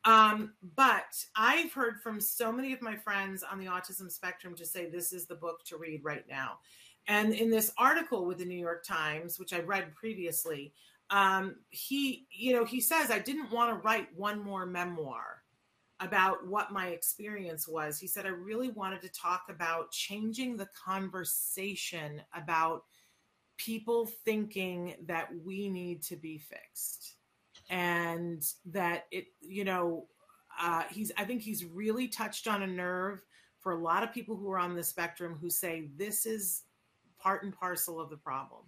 [0.06, 4.66] Um, but I've heard from so many of my friends on the autism spectrum to
[4.66, 6.58] say this is the book to read right now.
[7.08, 10.74] And in this article with the New York Times, which I read previously,
[11.12, 15.43] um, he, you know, he says, I didn't want to write one more memoir
[16.04, 17.98] about what my experience was.
[17.98, 22.84] He said, I really wanted to talk about changing the conversation about
[23.58, 27.16] people thinking that we need to be fixed
[27.70, 30.08] and that it, you know,
[30.60, 33.20] uh, he's, I think he's really touched on a nerve
[33.60, 36.64] for a lot of people who are on the spectrum who say this is
[37.18, 38.62] part and parcel of the problem.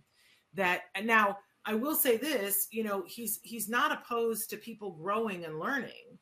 [0.54, 4.92] That, and now, I will say this, you know, he's he's not opposed to people
[4.92, 6.20] growing and learning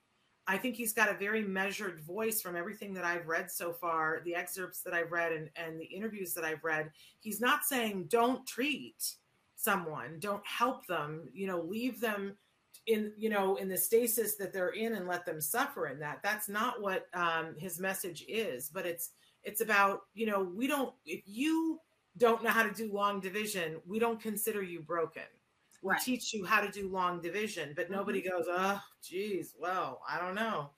[0.48, 4.22] I think he's got a very measured voice from everything that I've read so far,
[4.26, 6.92] the excerpts that I've read and, and the interviews that I've read.
[7.20, 9.16] He's not saying don't treat
[9.56, 12.36] someone, don't help them, you know, leave them
[12.88, 16.20] in, you know, in the stasis that they're in and let them suffer in that.
[16.22, 19.12] That's not what um, his message is, but it's,
[19.44, 21.80] it's about, you know, we don't, if you
[22.18, 25.24] don't know how to do long division, we don't consider you broken
[25.84, 26.02] right.
[26.02, 28.38] teach you how to do long division, but nobody mm-hmm.
[28.38, 30.72] goes, oh, geez, well, I don't know.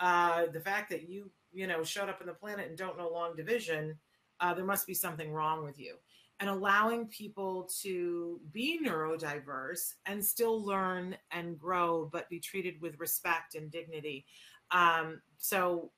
[0.00, 3.08] Uh, the fact that you, you know, showed up in the planet and don't know
[3.08, 3.98] long division,
[4.40, 5.96] uh, there must be something wrong with you.
[6.40, 12.98] And allowing people to be neurodiverse and still learn and grow, but be treated with
[12.98, 14.26] respect and dignity.
[14.72, 15.92] Um, so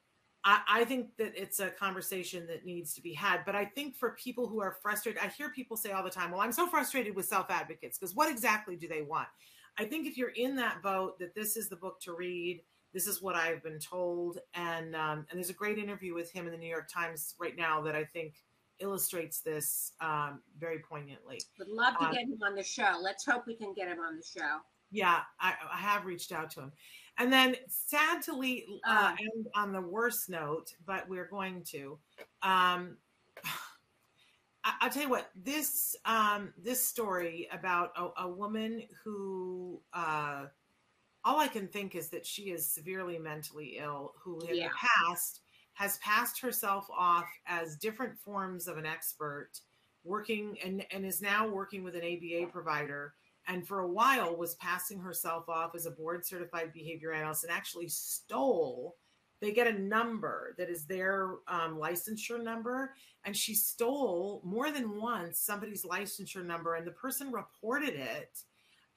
[0.45, 3.45] I, I think that it's a conversation that needs to be had.
[3.47, 6.31] But I think for people who are frustrated, I hear people say all the time,
[6.31, 9.29] well, I'm so frustrated with self advocates because what exactly do they want?
[9.79, 12.63] I think if you're in that boat, that this is the book to read.
[12.93, 16.47] This is what I've been told, and um, and there's a great interview with him
[16.47, 18.35] in the New York Times right now that I think
[18.79, 21.41] illustrates this um, very poignantly.
[21.59, 22.99] Would love to uh, get him on the show.
[23.01, 24.59] Let's hope we can get him on the show.
[24.93, 26.73] Yeah, I, I have reached out to him.
[27.19, 31.63] And then, sad to leave, uh, uh, end on the worst note, but we're going
[31.71, 31.99] to.
[32.43, 32.97] Um,
[34.65, 40.47] I, will tell you what this um, this story about a, a woman who uh,
[41.25, 44.69] all I can think is that she is severely mentally ill, who in yeah.
[44.69, 45.41] the past
[45.75, 49.51] has passed herself off as different forms of an expert,
[50.05, 53.15] working and, and is now working with an ABA provider
[53.49, 57.53] and for a while was passing herself off as a board certified behavior analyst and
[57.53, 58.97] actually stole
[59.41, 65.01] they get a number that is their um, licensure number and she stole more than
[65.01, 68.39] once somebody's licensure number and the person reported it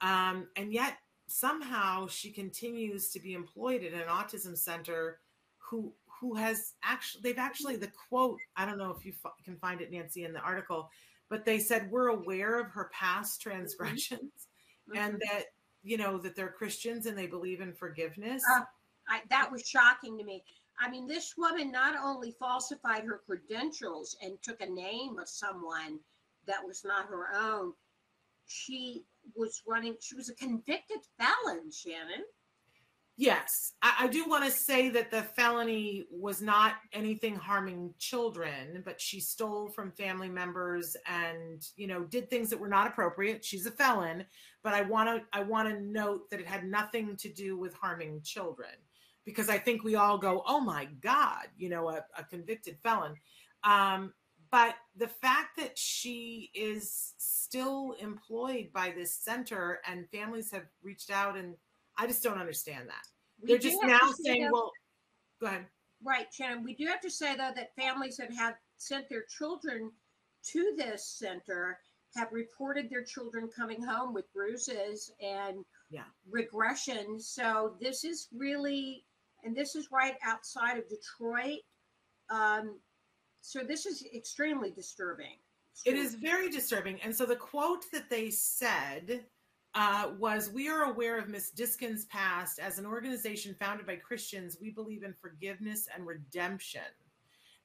[0.01, 5.19] um, and yet somehow she continues to be employed at an autism center
[5.57, 9.81] who who has actually they've actually the quote i don't know if you can find
[9.81, 10.89] it nancy in the article
[11.29, 13.49] but they said we're aware of her past mm-hmm.
[13.49, 14.47] transgressions
[14.89, 14.97] mm-hmm.
[14.97, 15.45] and that
[15.83, 18.61] you know that they're christians and they believe in forgiveness uh,
[19.09, 20.43] I, that was shocking to me
[20.79, 25.99] i mean this woman not only falsified her credentials and took a name of someone
[26.45, 27.73] that was not her own
[28.47, 29.03] she
[29.35, 32.23] was running she was a convicted felon shannon
[33.19, 38.83] Yes, I, I do want to say that the felony was not anything harming children,
[38.85, 43.43] but she stole from family members and you know did things that were not appropriate.
[43.43, 44.23] She's a felon,
[44.63, 47.73] but I want to I want to note that it had nothing to do with
[47.73, 48.69] harming children
[49.25, 53.15] because I think we all go, oh my god, you know, a, a convicted felon.
[53.63, 54.13] Um,
[54.51, 61.09] but the fact that she is still employed by this center and families have reached
[61.09, 61.55] out and
[61.97, 63.03] I just don't understand that.
[63.41, 64.71] We They're just now saying, though, well,
[65.39, 65.65] go ahead.
[66.03, 66.63] Right, Shannon.
[66.63, 69.91] We do have to say, though, that families that have sent their children
[70.51, 71.79] to this center
[72.15, 76.03] have reported their children coming home with bruises and yeah.
[76.29, 77.19] regression.
[77.19, 79.05] So this is really,
[79.43, 81.59] and this is right outside of Detroit.
[82.29, 82.79] Um,
[83.41, 85.37] so this is extremely disturbing.
[85.85, 86.99] It is very disturbing.
[87.01, 89.25] And so the quote that they said
[89.77, 94.57] uh, was we are aware of Miss Diskin's past as an organization founded by Christians.
[94.59, 96.81] We believe in forgiveness and redemption,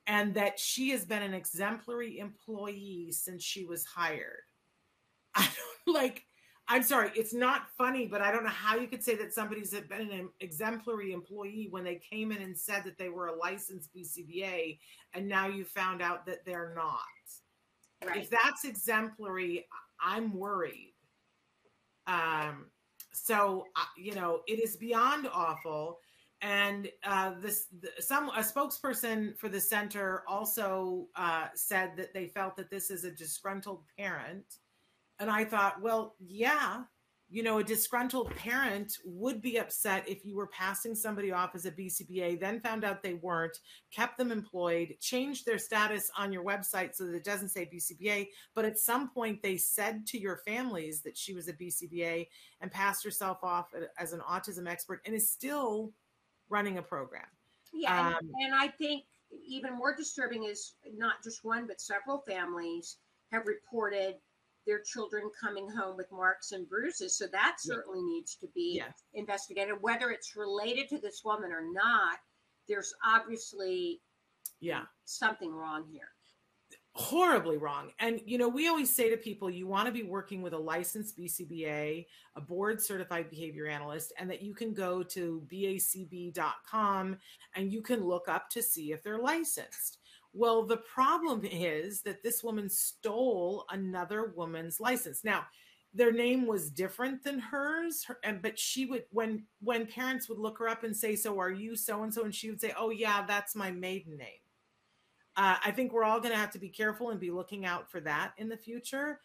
[0.07, 4.43] and that she has been an exemplary employee since she was hired.
[5.35, 5.49] I
[5.87, 6.27] don't like.
[6.69, 9.71] I'm sorry, it's not funny, but I don't know how you could say that somebody's
[9.71, 13.89] been an exemplary employee when they came in and said that they were a licensed
[13.97, 14.79] BCBA,
[15.15, 17.01] and now you found out that they're not.
[18.07, 18.19] Right.
[18.19, 19.67] If that's exemplary,
[20.01, 20.92] I'm worried
[22.07, 22.67] um,
[23.13, 25.99] so uh, you know, it is beyond awful.
[26.41, 32.27] And uh, this, the, some a spokesperson for the center also uh, said that they
[32.27, 34.57] felt that this is a disgruntled parent.
[35.21, 36.83] And I thought, well, yeah,
[37.33, 41.65] you know, a disgruntled parent would be upset if you were passing somebody off as
[41.65, 43.57] a BCBA, then found out they weren't,
[43.91, 48.29] kept them employed, changed their status on your website so that it doesn't say BCBA.
[48.55, 52.29] But at some point, they said to your families that she was a BCBA
[52.61, 53.69] and passed herself off
[53.99, 55.91] as an autism expert and is still
[56.51, 57.25] running a program.
[57.73, 58.09] Yeah.
[58.09, 59.05] Um, and, and I think
[59.49, 62.99] even more disturbing is not just one, but several families
[63.31, 64.17] have reported
[64.67, 67.17] their children coming home with marks and bruises.
[67.17, 68.15] So that certainly yeah.
[68.15, 68.93] needs to be yeah.
[69.15, 69.75] investigated.
[69.81, 72.19] Whether it's related to this woman or not,
[72.69, 74.01] there's obviously
[74.61, 76.09] yeah something wrong here.
[76.95, 77.91] Horribly wrong.
[78.01, 80.59] And you know, we always say to people, you want to be working with a
[80.59, 87.17] licensed BCBA, a board certified behavior analyst, and that you can go to bacb.com
[87.57, 89.99] and you can look up to see if they're licensed
[90.33, 95.25] well, the problem is that this woman stole another woman's license.
[95.25, 95.47] Now,
[95.95, 100.59] their name was different than hers, and but she would when when parents would look
[100.59, 102.91] her up and say, "So are you so and so?" and she would say, "Oh
[102.91, 104.41] yeah, that's my maiden name."
[105.37, 107.91] Uh, I think we're all going to have to be careful and be looking out
[107.91, 109.21] for that in the future.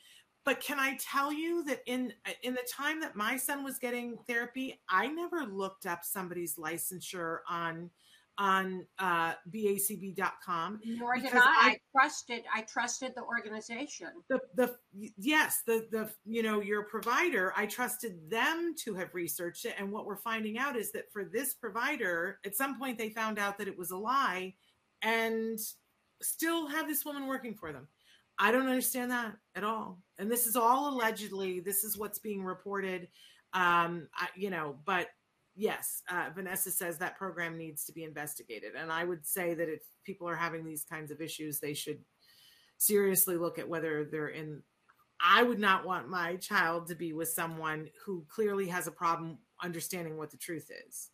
[0.45, 4.17] But can I tell you that in in the time that my son was getting
[4.27, 7.91] therapy, I never looked up somebody's licensure on
[8.37, 10.79] on uh, bacb.com.
[10.85, 11.39] Nor did I.
[11.43, 11.77] I.
[11.91, 12.43] Trusted.
[12.53, 14.09] I trusted the organization.
[14.29, 14.75] The the
[15.17, 17.53] yes the the you know your provider.
[17.55, 21.25] I trusted them to have researched it, and what we're finding out is that for
[21.25, 24.53] this provider, at some point they found out that it was a lie,
[25.01, 25.59] and
[26.21, 27.87] still have this woman working for them.
[28.39, 29.99] I don't understand that at all.
[30.19, 31.59] And this is all allegedly.
[31.59, 33.07] This is what's being reported.
[33.53, 35.07] Um, I, you know, but
[35.57, 38.73] yes, uh, Vanessa says that program needs to be investigated.
[38.77, 41.99] And I would say that if people are having these kinds of issues, they should
[42.77, 44.61] seriously look at whether they're in.
[45.19, 49.39] I would not want my child to be with someone who clearly has a problem
[49.61, 51.09] understanding what the truth is.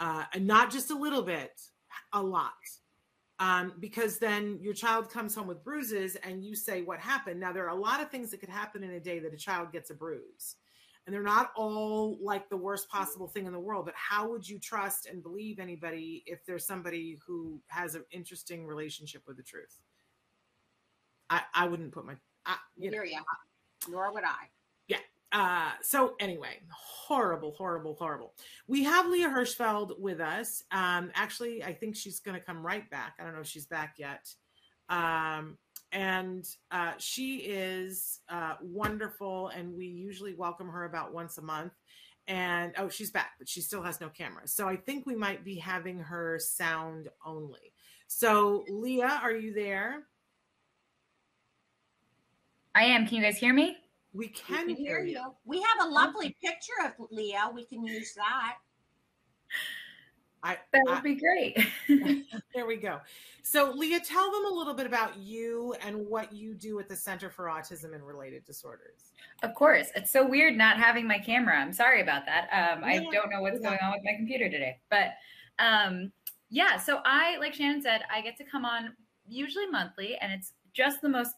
[0.00, 1.52] Uh, and not just a little bit,
[2.12, 2.52] a lot.
[3.38, 7.38] Um, because then your child comes home with bruises and you say what happened.
[7.38, 9.36] Now, there are a lot of things that could happen in a day that a
[9.36, 10.56] child gets a bruise
[11.06, 14.48] and they're not all like the worst possible thing in the world but how would
[14.48, 19.42] you trust and believe anybody if there's somebody who has an interesting relationship with the
[19.42, 19.80] truth
[21.30, 22.14] i i wouldn't put my
[22.46, 23.20] I, you know, yeah
[23.88, 24.48] nor would i
[24.88, 24.98] yeah
[25.34, 28.34] uh, so anyway, horrible, horrible, horrible.
[28.68, 30.62] We have Leah Hirschfeld with us.
[30.70, 33.14] Um, actually, I think she's going to come right back.
[33.18, 34.32] I don't know if she's back yet.
[34.88, 35.58] Um,
[35.94, 41.72] and uh, she is uh, wonderful and we usually welcome her about once a month
[42.26, 44.48] and oh, she's back, but she still has no camera.
[44.48, 47.72] So I think we might be having her sound only.
[48.08, 50.04] So Leah, are you there?
[52.74, 53.06] I am.
[53.06, 53.76] Can you guys hear me?
[54.12, 55.18] We can, we can hear, hear you.
[55.18, 55.34] you.
[55.44, 57.50] We have a lovely picture of Leah.
[57.54, 58.56] We can use that.
[60.44, 61.58] I, that would I, be great.
[62.54, 63.00] there we go.
[63.42, 66.96] So, Leah, tell them a little bit about you and what you do at the
[66.96, 69.12] Center for Autism and Related Disorders.
[69.42, 69.88] Of course.
[69.96, 71.56] It's so weird not having my camera.
[71.56, 72.44] I'm sorry about that.
[72.52, 72.86] Um, yeah.
[72.86, 73.68] I don't know what's yeah.
[73.68, 74.78] going on with my computer today.
[74.90, 75.14] But
[75.58, 76.12] um,
[76.50, 78.94] yeah, so I, like Shannon said, I get to come on
[79.26, 81.34] usually monthly, and it's just the most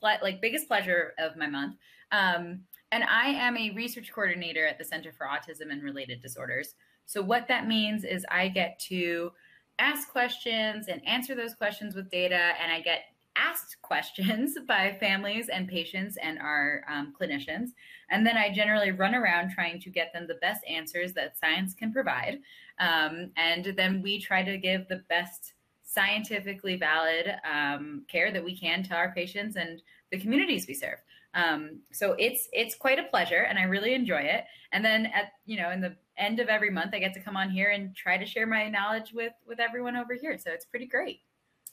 [0.00, 1.76] ple- like biggest pleasure of my month.
[2.10, 2.60] Um,
[2.92, 6.74] and I am a research coordinator at the Center for Autism and Related Disorders.
[7.10, 9.32] So, what that means is I get to
[9.80, 13.00] ask questions and answer those questions with data, and I get
[13.34, 17.70] asked questions by families and patients and our um, clinicians.
[18.12, 21.74] And then I generally run around trying to get them the best answers that science
[21.74, 22.38] can provide.
[22.78, 28.56] Um, and then we try to give the best scientifically valid um, care that we
[28.56, 29.82] can to our patients and
[30.12, 30.98] the communities we serve.
[31.34, 34.44] Um, so it's it's quite a pleasure, and I really enjoy it.
[34.72, 37.36] And then at you know in the end of every month, I get to come
[37.36, 40.36] on here and try to share my knowledge with with everyone over here.
[40.38, 41.20] So it's pretty great.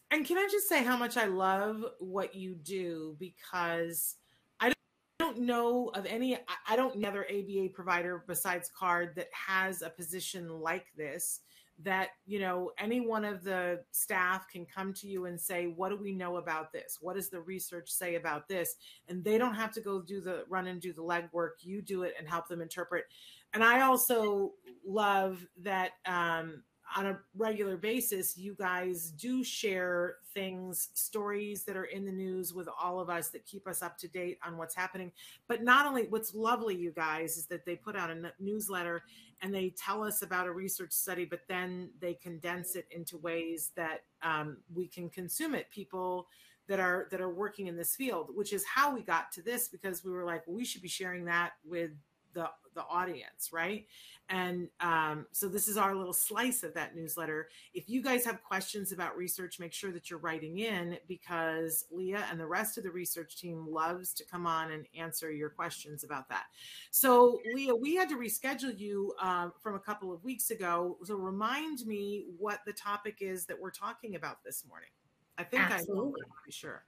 [0.10, 3.16] And can I just say how much I love what you do?
[3.20, 4.16] Because
[4.60, 4.72] I
[5.20, 6.38] don't know of any
[6.68, 11.42] I don't know other ABA provider besides CARD that has a position like this
[11.84, 15.90] that you know any one of the staff can come to you and say what
[15.90, 16.98] do we know about this?
[17.02, 18.76] What does the research say about this?
[19.10, 21.52] And they don't have to go do the run and do the legwork.
[21.62, 23.06] You do it and help them interpret
[23.54, 24.54] and i also
[24.86, 26.64] love that um,
[26.96, 32.54] on a regular basis, you guys do share things, stories that are in the news
[32.54, 35.12] with all of us that keep us up to date on what's happening.
[35.48, 39.04] But not only what's lovely, you guys, is that they put out a newsletter
[39.42, 43.72] and they tell us about a research study, but then they condense it into ways
[43.76, 45.70] that um, we can consume it.
[45.72, 46.28] People
[46.68, 49.68] that are that are working in this field, which is how we got to this,
[49.68, 51.92] because we were like, well, we should be sharing that with
[52.34, 53.86] the the audience, right?
[54.30, 57.50] And um, so this is our little slice of that newsletter.
[57.74, 62.26] If you guys have questions about research, make sure that you're writing in because Leah
[62.30, 66.04] and the rest of the research team loves to come on and answer your questions
[66.04, 66.46] about that.
[66.92, 70.98] So Leah, we had to reschedule you um, from a couple of weeks ago.
[71.04, 74.90] So remind me what the topic is that we're talking about this morning.
[75.38, 76.22] I think Absolutely.
[76.22, 76.84] I know, I'm sure.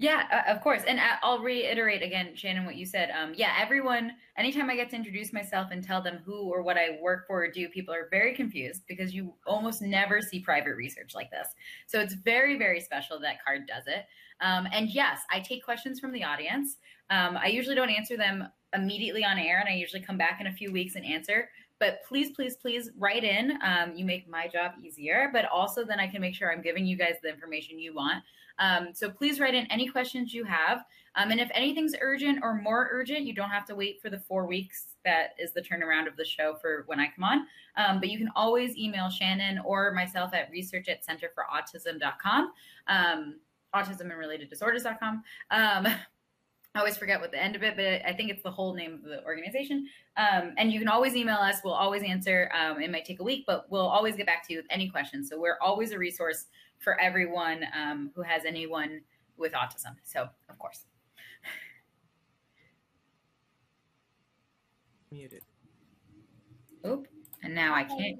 [0.00, 0.80] Yeah, uh, of course.
[0.88, 3.10] And uh, I'll reiterate again, Shannon, what you said.
[3.10, 6.78] Um, yeah, everyone, anytime I get to introduce myself and tell them who or what
[6.78, 10.74] I work for or do, people are very confused because you almost never see private
[10.74, 11.48] research like this.
[11.86, 14.06] So it's very, very special that CARD does it.
[14.40, 16.78] Um, and yes, I take questions from the audience.
[17.10, 20.46] Um, I usually don't answer them immediately on air, and I usually come back in
[20.46, 21.50] a few weeks and answer.
[21.78, 23.58] But please, please, please write in.
[23.62, 26.86] Um, you make my job easier, but also then I can make sure I'm giving
[26.86, 28.22] you guys the information you want.
[28.60, 30.84] Um, so please write in any questions you have.
[31.16, 34.20] Um, and if anything's urgent or more urgent, you don't have to wait for the
[34.20, 37.46] four weeks that is the turnaround of the show for when I come on.
[37.76, 42.52] Um, but you can always email Shannon or myself at research at centerforautism.com,
[42.86, 43.40] um,
[43.74, 45.22] autism and related disorders.com.
[45.50, 45.86] Um,
[46.72, 48.94] I always forget what the end of it, but I think it's the whole name
[48.94, 49.88] of the organization.
[50.16, 51.56] Um, and you can always email us.
[51.64, 52.48] We'll always answer.
[52.56, 54.88] Um, it might take a week, but we'll always get back to you with any
[54.88, 55.28] questions.
[55.28, 56.46] So we're always a resource
[56.80, 59.00] for everyone um, who has anyone
[59.36, 59.94] with autism.
[60.02, 60.86] So, of course.
[65.12, 65.42] Muted.
[66.86, 67.06] Oop.
[67.42, 68.18] And now I can't.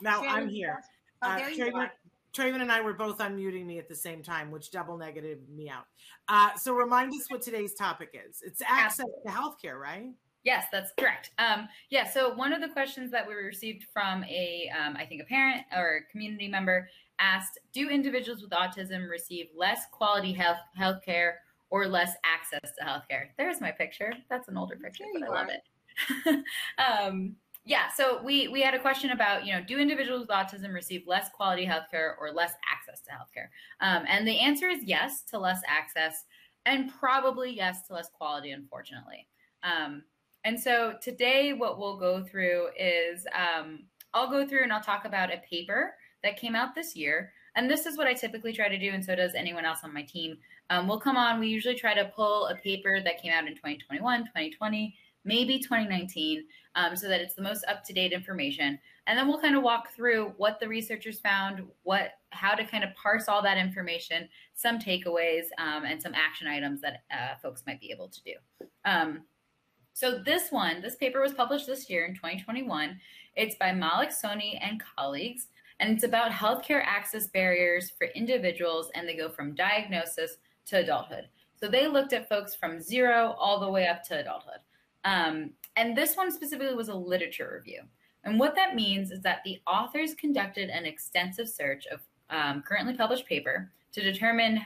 [0.00, 0.82] Now I'm here.
[1.22, 1.90] Oh, uh, Traven,
[2.34, 5.68] Traven and I were both unmuting me at the same time, which double negative me
[5.68, 5.86] out.
[6.28, 8.42] Uh, so remind us what today's topic is.
[8.44, 9.22] It's access Absolutely.
[9.24, 10.10] to healthcare, right?
[10.44, 11.30] Yes, that's correct.
[11.38, 12.08] Um, yeah.
[12.08, 15.62] So one of the questions that we received from a, um, I think a parent
[15.74, 16.88] or a community member
[17.18, 21.34] asked, do individuals with autism receive less quality health healthcare
[21.70, 23.28] or less access to healthcare?
[23.38, 24.12] There's my picture.
[24.28, 26.44] That's an older picture, but I love it.
[26.78, 30.72] um, yeah, so we we had a question about you know do individuals with autism
[30.72, 33.48] receive less quality healthcare or less access to healthcare?
[33.80, 36.24] Um, and the answer is yes to less access,
[36.64, 39.26] and probably yes to less quality, unfortunately.
[39.64, 40.04] Um,
[40.44, 43.80] and so today, what we'll go through is um,
[44.14, 47.32] I'll go through and I'll talk about a paper that came out this year.
[47.54, 49.94] And this is what I typically try to do, and so does anyone else on
[49.94, 50.36] my team.
[50.68, 53.54] Um, we'll come on, we usually try to pull a paper that came out in
[53.54, 54.94] 2021, 2020,
[55.24, 56.44] maybe 2019,
[56.74, 58.78] um, so that it's the most up to date information.
[59.06, 62.84] And then we'll kind of walk through what the researchers found, what, how to kind
[62.84, 67.62] of parse all that information, some takeaways, um, and some action items that uh, folks
[67.66, 68.34] might be able to do.
[68.84, 69.22] Um,
[69.94, 73.00] So this one, this paper was published this year in 2021.
[73.34, 75.48] It's by Malik Soni and colleagues,
[75.80, 81.28] and it's about healthcare access barriers for individuals, and they go from diagnosis to adulthood.
[81.60, 84.60] So they looked at folks from zero all the way up to adulthood.
[85.04, 87.82] Um, and this one specifically was a literature review.
[88.24, 92.94] And what that means is that the authors conducted an extensive search of um, currently
[92.94, 94.60] published paper to determine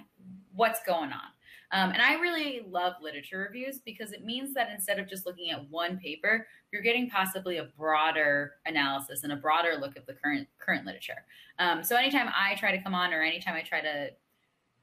[0.55, 1.29] what's going on.
[1.73, 5.51] Um, and I really love literature reviews because it means that instead of just looking
[5.51, 10.15] at one paper, you're getting possibly a broader analysis and a broader look at the
[10.15, 11.25] current current literature.
[11.59, 14.11] Um, so anytime I try to come on, or anytime I try to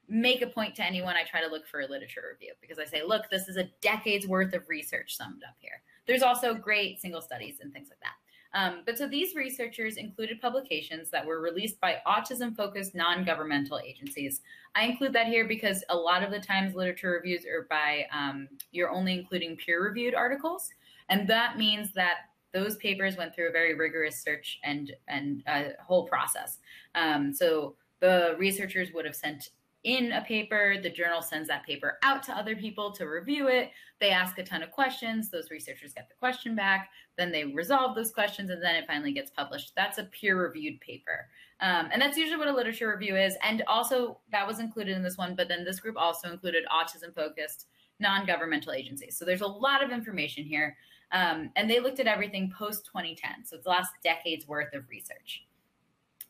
[0.08, 2.86] make a point to anyone, I try to look for a literature review because I
[2.86, 5.82] say, look, this is a decade's worth of research summed up here.
[6.06, 8.14] There's also great single studies and things like that.
[8.54, 13.78] Um, but so these researchers included publications that were released by autism focused non governmental
[13.78, 14.40] agencies.
[14.74, 18.48] I include that here because a lot of the times literature reviews are by, um,
[18.70, 20.68] you're only including peer reviewed articles.
[21.10, 22.18] And that means that
[22.52, 26.58] those papers went through a very rigorous search and, and uh, whole process.
[26.94, 29.50] Um, so the researchers would have sent
[29.84, 30.76] in a paper.
[30.82, 33.70] The journal sends that paper out to other people to review it.
[34.00, 35.30] They ask a ton of questions.
[35.30, 36.90] Those researchers get the question back.
[37.16, 39.72] Then they resolve those questions, and then it finally gets published.
[39.76, 41.28] That's a peer reviewed paper.
[41.60, 43.34] Um, and that's usually what a literature review is.
[43.42, 47.14] And also, that was included in this one, but then this group also included autism
[47.14, 47.66] focused
[48.00, 49.18] non governmental agencies.
[49.18, 50.76] So there's a lot of information here.
[51.10, 53.46] Um, and they looked at everything post 2010.
[53.46, 55.44] So it's the last decade's worth of research.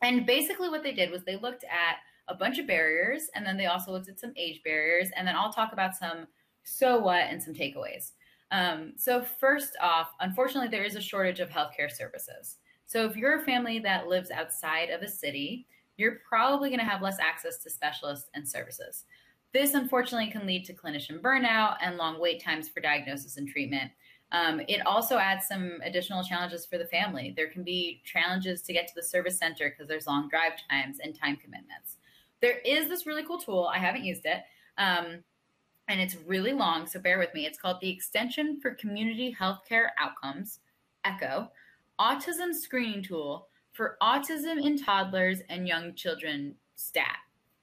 [0.01, 1.97] And basically, what they did was they looked at
[2.29, 5.35] a bunch of barriers, and then they also looked at some age barriers, and then
[5.35, 6.27] I'll talk about some
[6.63, 8.11] so what and some takeaways.
[8.51, 12.57] Um, so first off, unfortunately, there is a shortage of healthcare services.
[12.85, 15.67] So if you're a family that lives outside of a city,
[15.97, 19.05] you're probably going to have less access to specialists and services.
[19.53, 23.91] This unfortunately can lead to clinician burnout and long wait times for diagnosis and treatment.
[24.31, 27.33] Um, it also adds some additional challenges for the family.
[27.35, 30.99] There can be challenges to get to the service center because there's long drive times
[31.03, 31.97] and time commitments
[32.41, 33.69] there is this really cool tool.
[33.73, 34.41] I haven't used it.
[34.77, 35.23] Um,
[35.87, 37.45] and it's really long, so bear with me.
[37.45, 40.59] It's called the Extension for Community Healthcare Outcomes,
[41.03, 41.49] ECHO,
[41.99, 47.17] Autism Screening Tool for Autism in Toddlers and Young Children STAT.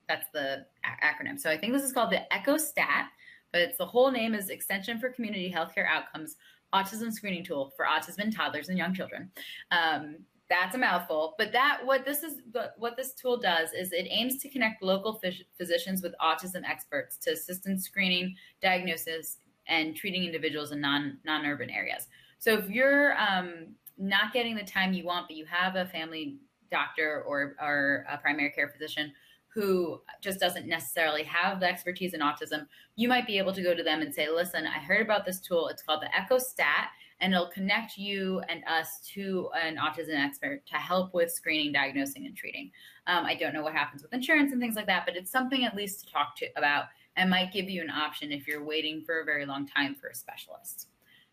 [0.09, 1.39] That's the a- acronym.
[1.39, 3.09] So I think this is called the ECHO STAT,
[3.53, 6.37] but it's the whole name is Extension for Community Healthcare Outcomes
[6.75, 9.31] Autism Screening Tool for Autism in Toddlers and Young Children.
[9.71, 10.17] Um,
[10.49, 11.35] that's a mouthful.
[11.39, 12.41] But that what this is
[12.79, 17.17] what this tool does is it aims to connect local phys- physicians with autism experts
[17.19, 19.39] to assist in screening diagnosis
[19.69, 22.09] and treating individuals in non non-urban areas.
[22.39, 26.37] So if you're um, not getting the time you want but you have a family
[26.71, 29.13] doctor or, or a primary care physician
[29.49, 32.67] who just doesn't necessarily have the expertise in autism
[32.97, 35.41] you might be able to go to them and say listen i heard about this
[35.41, 35.69] tool.
[35.69, 36.91] It's called the echo stat
[37.21, 42.27] and it'll connect you and us to an autism expert to help with screening, diagnosing,
[42.27, 42.71] and treating.
[43.07, 45.65] Um, I don't know what happens with insurance and things like that, but it's something
[45.65, 46.87] at least to talk to about
[47.17, 50.09] and might give you an option if you're waiting for a very long time for
[50.09, 50.89] a specialist.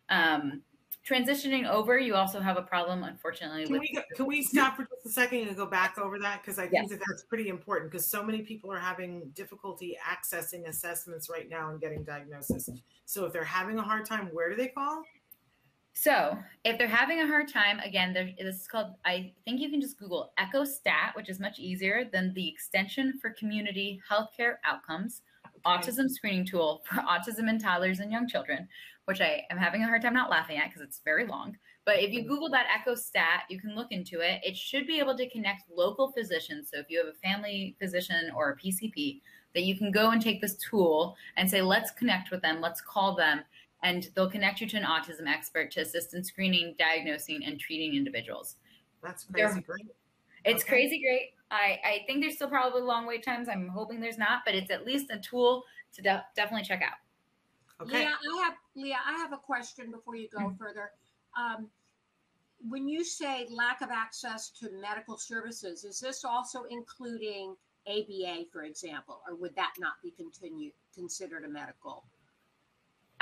[0.09, 0.61] Um,
[1.07, 3.65] transitioning over, you also have a problem, unfortunately.
[3.65, 6.41] Can, we, can we stop for just a second and go back over that?
[6.41, 6.89] Because I think Yes.
[6.91, 11.71] that that's pretty important because so many people are having difficulty accessing assessments right now
[11.71, 12.69] and getting diagnosis.
[13.05, 15.03] So if they're having a hard time, where do they call?
[15.95, 19.69] So, if they're having a hard time, again, there, this is called, I think you
[19.69, 25.21] can just Google EchoStat, which is much easier than the Extension for Community Healthcare Outcomes
[25.67, 28.67] Autism Screening Tool for Autism in Toddlers and Young Children,
[29.05, 31.55] which I am having a hard time not laughing at because it's very long.
[31.85, 32.29] But if you mm-hmm.
[32.29, 34.41] Google that EchoStat, you can look into it.
[34.43, 36.71] It should be able to connect local physicians.
[36.73, 39.21] So, if you have a family physician or a PCP,
[39.53, 42.81] that you can go and take this tool and say, let's connect with them, let's
[42.81, 43.41] call them
[43.83, 47.93] and they'll connect you to an autism expert to assist in screening, diagnosing, and treating
[47.95, 48.55] individuals.
[49.03, 49.85] That's They're- crazy great.
[50.45, 50.69] It's Okay.
[50.69, 51.33] crazy great.
[51.51, 53.47] I, I think there's still probably long wait times.
[53.47, 55.63] I'm hoping there's not, but it's at least a tool
[55.93, 56.97] to de- definitely check out.
[57.81, 57.99] Okay.
[57.99, 60.91] Leah, I have Leah, I have a question before you go further.
[61.37, 61.69] Um,
[62.69, 67.55] when you say lack of access to medical services, is this also including
[67.87, 72.05] ABA, for example, or would that not be continued considered a medical?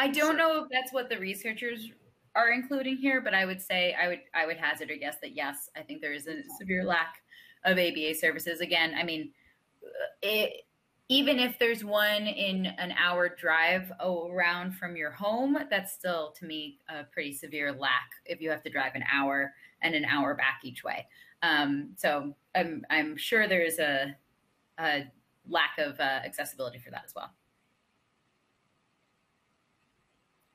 [0.02, 1.92] I don't know if that's what the researchers
[2.34, 5.36] are including here, but I would say I would I would hazard a guess that
[5.36, 7.22] yes, I think there is a severe lack
[7.66, 8.62] of ABA services.
[8.62, 9.32] Again, I mean,
[10.24, 10.66] it,
[11.08, 16.46] even if there's one in an hour drive around from your home, that's still to
[16.46, 20.34] me a pretty severe lack if you have to drive an hour and an hour
[20.34, 21.06] back each way.
[21.44, 24.16] Um, so I'm I'm sure there is a,
[24.80, 25.04] a
[25.48, 27.32] lack of uh, accessibility for that as well.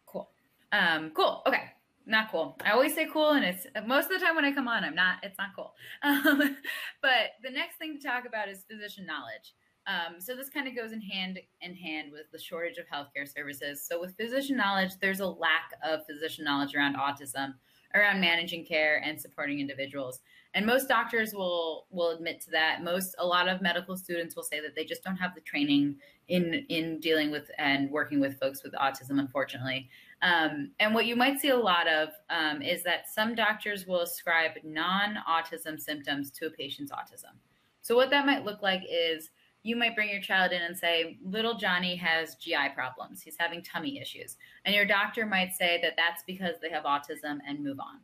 [0.07, 0.31] Cool.
[0.73, 1.43] Um, cool.
[1.47, 1.63] Okay.
[2.09, 2.57] Not cool.
[2.65, 4.95] I always say cool, and it's most of the time when I come on, I'm
[4.95, 5.17] not.
[5.25, 5.75] It's not cool.
[6.03, 6.57] Um,
[7.03, 9.55] but the next thing to talk about is physician knowledge.
[9.89, 13.29] Um, so this kind of goes in hand in hand with the shortage of healthcare
[13.29, 13.87] services.
[13.87, 17.55] So with physician knowledge, there's a lack of physician knowledge around autism,
[17.95, 20.21] around managing care and supporting individuals.
[20.55, 22.83] And most doctors will will admit to that.
[22.83, 25.97] Most a lot of medical students will say that they just don't have the training
[26.29, 29.89] in in dealing with and working with folks with autism, unfortunately.
[30.27, 34.01] Um, and what you might see a lot of um, is that some doctors will
[34.01, 37.37] ascribe non-autism symptoms to a patient's autism.
[37.81, 39.31] So what that might look like is
[39.63, 43.23] you might bring your child in and say, little Johnny has GI problems.
[43.23, 44.37] He's having tummy issues.
[44.65, 48.01] And your doctor might say that that's because they have autism and move on.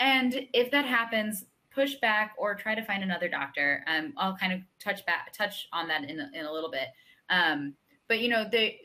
[0.00, 3.84] And if that happens, push back or try to find another doctor.
[3.86, 6.88] Um, I'll kind of touch back, touch on that in in a little bit.
[7.30, 7.74] Um,
[8.08, 8.81] but you know, they,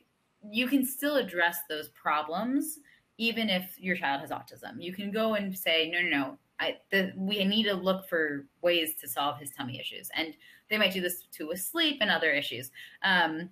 [0.51, 2.79] you can still address those problems
[3.17, 4.81] even if your child has autism.
[4.81, 8.45] You can go and say, no, no, no, I, the, we need to look for
[8.61, 10.09] ways to solve his tummy issues.
[10.15, 10.33] And
[10.69, 12.71] they might do this too with sleep and other issues.
[13.03, 13.49] Um,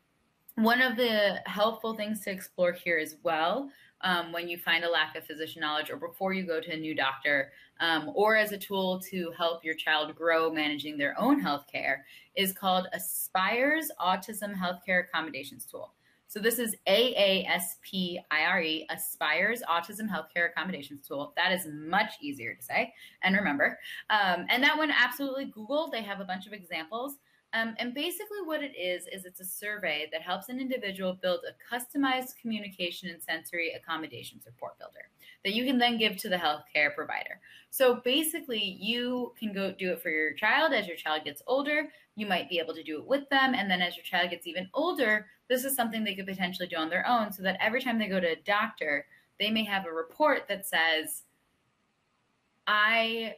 [0.56, 3.70] one of the helpful things to explore here as well
[4.02, 6.78] um, when you find a lack of physician knowledge or before you go to a
[6.78, 11.44] new doctor um, or as a tool to help your child grow managing their own
[11.44, 12.00] healthcare,
[12.36, 15.92] is called aspire's autism healthcare accommodations tool
[16.28, 21.34] so this is AASPIRE, Aspire's Autism Healthcare Accommodations Tool.
[21.38, 23.78] That is much easier to say and remember.
[24.10, 25.90] Um, and that one, absolutely Google.
[25.92, 27.18] They have a bunch of examples.
[27.54, 31.40] Um, and basically, what it is, is it's a survey that helps an individual build
[31.48, 35.10] a customized communication and sensory accommodations report builder
[35.46, 37.40] that you can then give to the healthcare provider.
[37.70, 41.88] So basically, you can go do it for your child as your child gets older.
[42.18, 43.54] You might be able to do it with them.
[43.54, 46.78] And then as your child gets even older, this is something they could potentially do
[46.78, 49.06] on their own so that every time they go to a doctor,
[49.40, 51.24] they may have a report that says,
[52.68, 53.36] I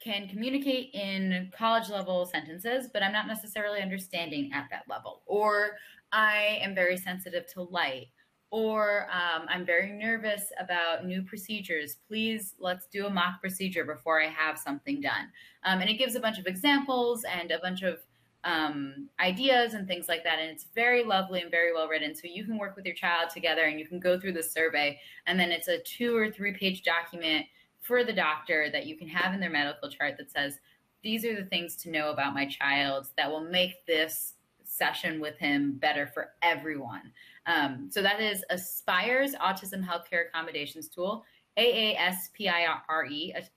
[0.00, 5.22] can communicate in college level sentences, but I'm not necessarily understanding at that level.
[5.26, 5.76] Or
[6.10, 8.08] I am very sensitive to light.
[8.50, 11.96] Or um, I'm very nervous about new procedures.
[12.06, 15.30] Please let's do a mock procedure before I have something done.
[15.64, 18.00] Um, and it gives a bunch of examples and a bunch of
[18.44, 20.38] um, ideas and things like that.
[20.38, 22.14] And it's very lovely and very well written.
[22.14, 24.98] So you can work with your child together and you can go through the survey.
[25.26, 27.46] And then it's a two or three page document
[27.80, 30.58] for the doctor that you can have in their medical chart that says,
[31.02, 34.34] these are the things to know about my child that will make this
[34.64, 37.12] session with him better for everyone.
[37.46, 41.24] Um, so that is Aspire's Autism Healthcare Accommodations Tool.
[41.58, 42.80] AASPIRE,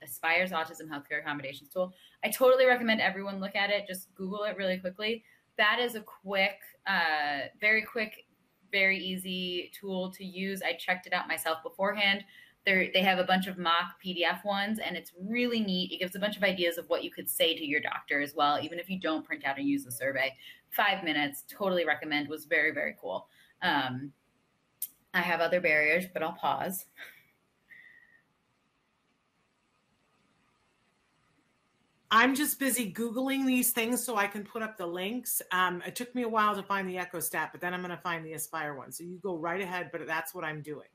[0.01, 1.93] Aspire's Autism Healthcare Accommodations Tool.
[2.25, 3.85] I totally recommend everyone look at it.
[3.87, 5.23] Just Google it really quickly.
[5.59, 6.57] That is a quick,
[6.87, 8.25] uh, very quick,
[8.71, 10.63] very easy tool to use.
[10.63, 12.23] I checked it out myself beforehand.
[12.65, 15.91] They're, they have a bunch of mock PDF ones, and it's really neat.
[15.91, 18.33] It gives a bunch of ideas of what you could say to your doctor as
[18.33, 20.33] well, even if you don't print out and use the survey.
[20.71, 22.27] Five minutes, totally recommend.
[22.27, 23.27] Was very very cool.
[23.61, 24.11] Um,
[25.13, 26.85] I have other barriers, but I'll pause.
[32.15, 35.41] I'm just busy Googling these things so I can put up the links.
[35.51, 37.91] Um, it took me a while to find the Echo Stat, but then I'm going
[37.91, 38.93] to find the Aspire one.
[38.93, 40.87] So you go right ahead, but that's what I'm doing.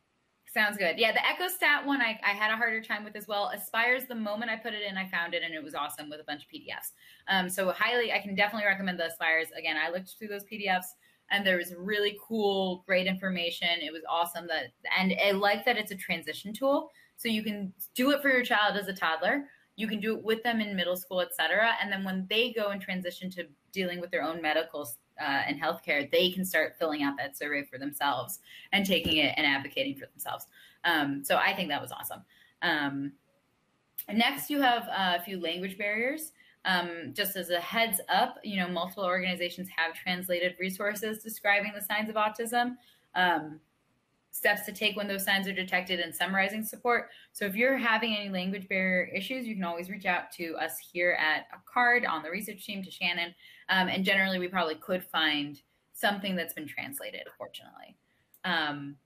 [0.51, 0.99] Sounds good.
[0.99, 3.51] Yeah, the Echo Stat one I, I had a harder time with as well.
[3.55, 6.21] Aspires, the moment I put it in, I found it and it was awesome with
[6.21, 6.93] a bunch of PDFs.
[7.29, 9.49] Um, so highly, I can definitely recommend the Aspires.
[9.55, 10.87] Again, I looked through those PDFs
[11.31, 13.69] and there was really cool, great information.
[13.83, 14.69] It was awesome that,
[14.99, 16.91] and I like that it's a transition tool.
[17.19, 19.45] So you can do it for your child as a toddler
[19.81, 21.71] you can do it with them in middle school, et cetera.
[21.81, 23.41] And then when they go and transition to
[23.73, 24.83] dealing with their own medical
[25.27, 28.41] uh, and healthcare, they can start filling out that survey for themselves
[28.73, 30.45] and taking it and advocating for themselves.
[30.85, 32.23] Um, so I think that was awesome.
[32.63, 33.13] Um,
[34.13, 36.33] next, you have a few language barriers.
[36.67, 41.81] Um, just as a heads up, you know, multiple organizations have translated resources describing the
[41.81, 42.77] signs of autism.
[43.15, 43.61] Um,
[44.31, 47.09] steps to take when those signs are detected and summarizing support.
[47.33, 50.77] So if you're having any language barrier issues, you can always reach out to us
[50.93, 53.35] here at a CARD on the research team to Shannon.
[53.69, 55.61] Um, and generally, we probably could find
[55.93, 57.97] something that's been translated, fortunately.
[58.45, 58.97] Um,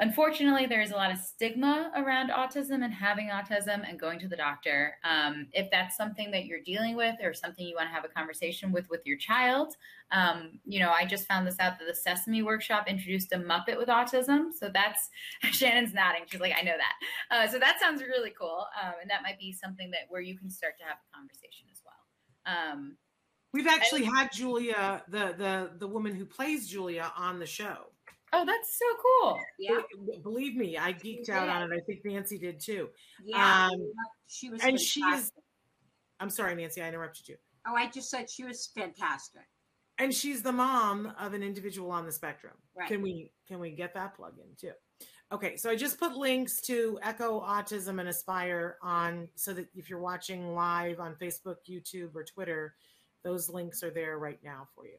[0.00, 4.36] Unfortunately, there's a lot of stigma around autism and having autism and going to the
[4.36, 4.94] doctor.
[5.02, 8.08] Um, if that's something that you're dealing with or something you want to have a
[8.08, 9.74] conversation with with your child,
[10.12, 13.76] um, you know, I just found this out that the Sesame Workshop introduced a Muppet
[13.76, 14.52] with autism.
[14.58, 15.10] So that's
[15.56, 16.22] Shannon's nodding.
[16.26, 17.36] She's like, I know that.
[17.36, 20.38] Uh, so that sounds really cool, um, and that might be something that where you
[20.38, 22.72] can start to have a conversation as well.
[22.72, 22.96] Um,
[23.52, 27.86] We've actually had Julia, the the the woman who plays Julia, on the show.
[28.32, 29.38] Oh, that's so cool.
[29.58, 29.80] Yeah,
[30.22, 31.50] Believe me, I geeked She out did.
[31.50, 31.76] on it.
[31.76, 32.88] I think Nancy did too.
[33.24, 33.68] yeah.
[33.72, 33.92] Um,
[34.26, 34.62] she was.
[34.62, 35.32] and she is-
[36.20, 37.36] I'm sorry, Nancy, I interrupted you.
[37.66, 39.42] Oh, I just said she was fantastic.
[39.98, 42.54] And she's the mom of an individual on the spectrum.
[42.76, 42.88] Right.
[42.88, 44.72] Can we can we get that plug in too?
[45.32, 49.90] Okay, so I just put links to Echo Autism and Aspire on so that if
[49.90, 52.74] you're watching live on Facebook, YouTube, or Twitter,
[53.24, 54.96] those links are there right now for you.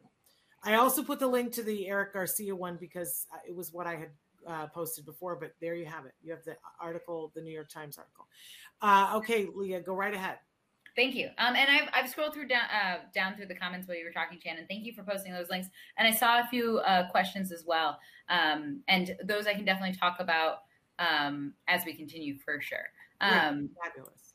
[0.64, 3.88] I also put the link to the Eric Garcia one because uh, it was what
[3.88, 4.10] I had
[4.48, 6.14] uh, posted before, but there you have it.
[6.22, 8.28] You have the article, the New York Times article.
[8.82, 10.38] Uh, okay, Leah, go right ahead.
[10.96, 11.30] Thank you.
[11.38, 14.12] Um, and I've, I've scrolled through down uh, down through the comments while you were
[14.12, 14.66] talking, Shannon.
[14.68, 15.70] Thank you for posting those links.
[15.98, 17.98] And I saw a few uh, questions as well.
[18.28, 20.58] Um, and those I can definitely talk about
[20.98, 22.90] um, as we continue for sure.
[23.22, 24.29] Um, Fabulous.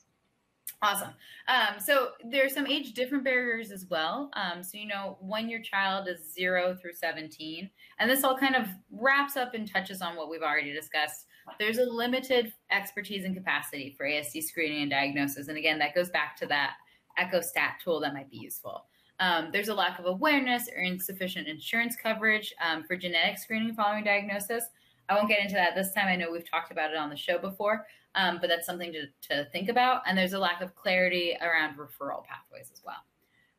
[0.82, 1.10] Awesome.
[1.48, 4.30] Um, so there's some age different barriers as well.
[4.34, 8.54] Um, so you know when your child is zero through 17, and this all kind
[8.54, 11.26] of wraps up and touches on what we've already discussed.
[11.58, 16.10] There's a limited expertise and capacity for ASD screening and diagnosis, and again, that goes
[16.10, 16.74] back to that
[17.18, 18.86] EchoStat tool that might be useful.
[19.20, 24.04] Um, there's a lack of awareness or insufficient insurance coverage um, for genetic screening following
[24.04, 24.64] diagnosis.
[25.08, 26.08] I won't get into that this time.
[26.08, 29.06] I know we've talked about it on the show before, um, but that's something to,
[29.28, 30.02] to think about.
[30.06, 33.04] And there's a lack of clarity around referral pathways as well.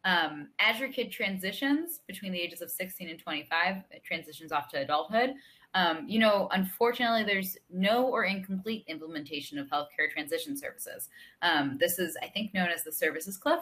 [0.06, 4.70] Um, as your kid transitions between the ages of 16 and 25, it transitions off
[4.70, 5.34] to adulthood.
[5.74, 11.10] Um, you know, unfortunately, there's no or incomplete implementation of healthcare transition services.
[11.42, 13.60] Um, this is, I think, known as the services cliff,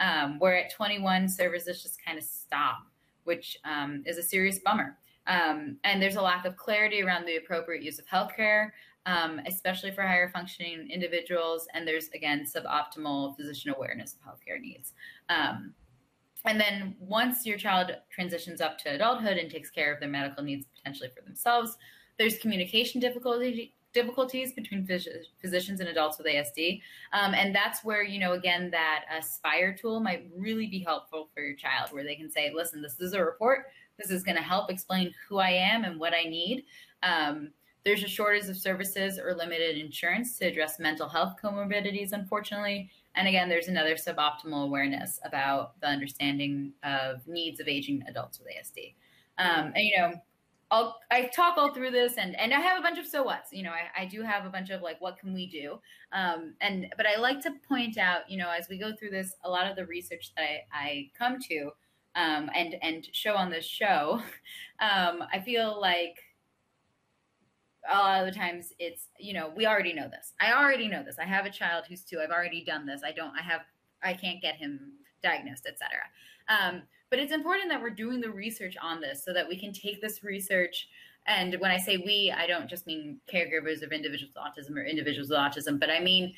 [0.00, 2.78] um, where at 21, services just kind of stop,
[3.24, 4.98] which um, is a serious bummer.
[5.28, 8.70] Um, and there's a lack of clarity around the appropriate use of healthcare,
[9.06, 11.66] um, especially for higher functioning individuals.
[11.72, 14.92] And there's, again, suboptimal physician awareness of healthcare needs.
[15.28, 15.72] Um,
[16.44, 20.44] and then once your child transitions up to adulthood and takes care of their medical
[20.44, 21.76] needs potentially for themselves,
[22.18, 25.08] there's communication difficulty, difficulties between phys-
[25.40, 26.80] physicians and adults with ASD.
[27.12, 31.42] Um, and that's where, you know, again, that Aspire tool might really be helpful for
[31.42, 33.66] your child, where they can say, listen, this is a report.
[33.98, 36.64] This is going to help explain who I am and what I need.
[37.02, 37.50] Um,
[37.86, 42.90] there's a shortage of services or limited insurance to address mental health comorbidities, unfortunately.
[43.14, 48.48] And again, there's another suboptimal awareness about the understanding of needs of aging adults with
[48.48, 48.94] ASD.
[49.38, 50.14] Um, and, you know,
[50.72, 53.52] I'll, I talk all through this and, and I have a bunch of so what's,
[53.52, 55.78] you know, I, I do have a bunch of like, what can we do?
[56.10, 59.36] Um, and, but I like to point out, you know, as we go through this,
[59.44, 61.70] a lot of the research that I, I come to
[62.16, 64.20] um, and, and show on this show,
[64.80, 66.16] um, I feel like
[67.90, 70.32] a lot of the times it's you know we already know this.
[70.40, 71.18] I already know this.
[71.18, 72.20] I have a child who's two.
[72.20, 73.02] I've already done this.
[73.04, 73.62] I don't i have
[74.02, 75.98] i can't get him diagnosed etc
[76.48, 79.72] um, but it's important that we're doing the research on this so that we can
[79.72, 80.88] take this research.
[81.28, 84.84] And when i say we i don't just mean caregivers of individuals with autism or
[84.84, 86.32] individuals with autism but i mean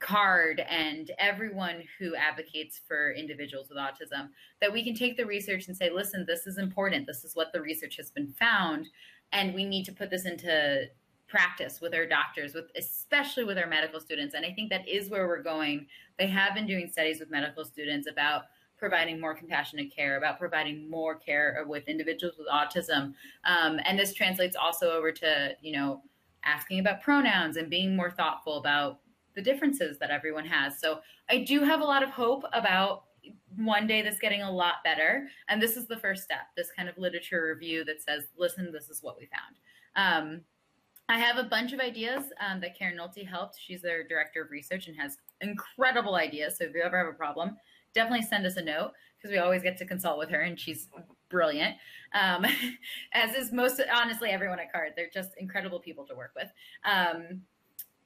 [0.00, 4.28] CARD and everyone who advocates for individuals with autism
[4.60, 7.06] that we can take the research and say listen this is important.
[7.06, 8.88] This is what the research has been found
[9.32, 10.86] and we need to put this into
[11.28, 14.34] practice with our doctors with especially with our medical students.
[14.34, 15.86] And i think that is where we're going.
[16.18, 18.42] They have been doing studies with medical students about
[18.76, 23.14] providing more compassionate care about providing more care with individuals with autism.
[23.44, 26.02] Um, and this translates also over to you know
[26.44, 28.98] asking about pronouns and being more thoughtful about
[29.34, 30.78] the differences that everyone has.
[30.78, 33.04] So i do have a lot of hope about
[33.56, 35.28] one day this getting a lot better.
[35.48, 38.88] And this is the first step this kind of literature review that says listen this
[38.88, 39.56] is what we found.
[39.96, 40.40] Um,
[41.08, 43.58] i have a bunch of ideas um, that Karen Nohelty helped.
[43.58, 46.56] She's their director of research and has incredible ideas.
[46.56, 47.56] So if you ever have a problem
[47.94, 50.88] definitely send us a note because we always get to consult with her and she's
[51.28, 51.76] brilliant.
[52.14, 52.44] Um,
[53.12, 54.92] as is most honestly everyone at CARD.
[54.96, 56.48] They're just incredible people to work with.
[56.84, 57.42] Um,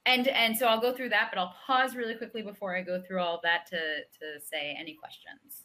[0.06, 3.02] and and so I'll go through that, but I'll pause really quickly before I go
[3.02, 5.64] through all that to to say any questions.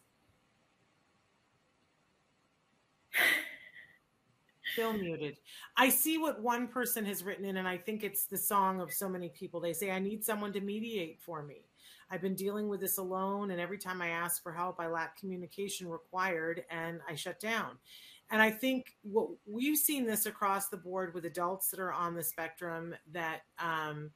[4.74, 5.38] Still muted.
[5.76, 8.94] I see what one person has written in, and I think it's the song of
[8.94, 9.60] so many people.
[9.60, 11.66] They say, I need someone to mediate for me.
[12.10, 15.18] I've been dealing with this alone, and every time I ask for help, I lack
[15.18, 17.78] communication required and I shut down.
[18.30, 22.16] And I think what we've seen this across the board with adults that are on
[22.16, 24.12] the spectrum that, um,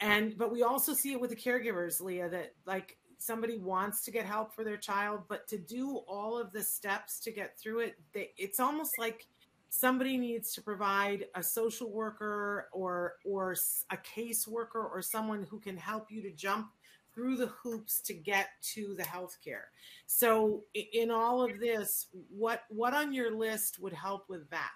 [0.00, 4.10] and, but we also see it with the caregivers, Leah, that like somebody wants to
[4.10, 7.80] get help for their child, but to do all of the steps to get through
[7.80, 9.26] it, they, it's almost like
[9.70, 13.56] somebody needs to provide a social worker or or
[13.90, 16.70] a caseworker or someone who can help you to jump
[17.14, 19.66] through the hoops to get to the healthcare.
[20.06, 24.70] So in all of this, what what on your list would help with that?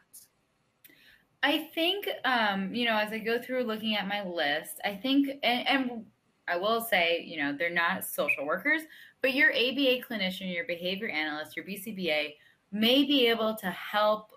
[1.49, 5.31] I think, um, you know, as I go through looking at my list, I think,
[5.43, 6.05] and, and
[6.47, 8.83] I will say, you know, they're not social workers,
[9.23, 12.35] but your ABA clinician, your behavior analyst, your BCBA
[12.71, 14.31] may be able to help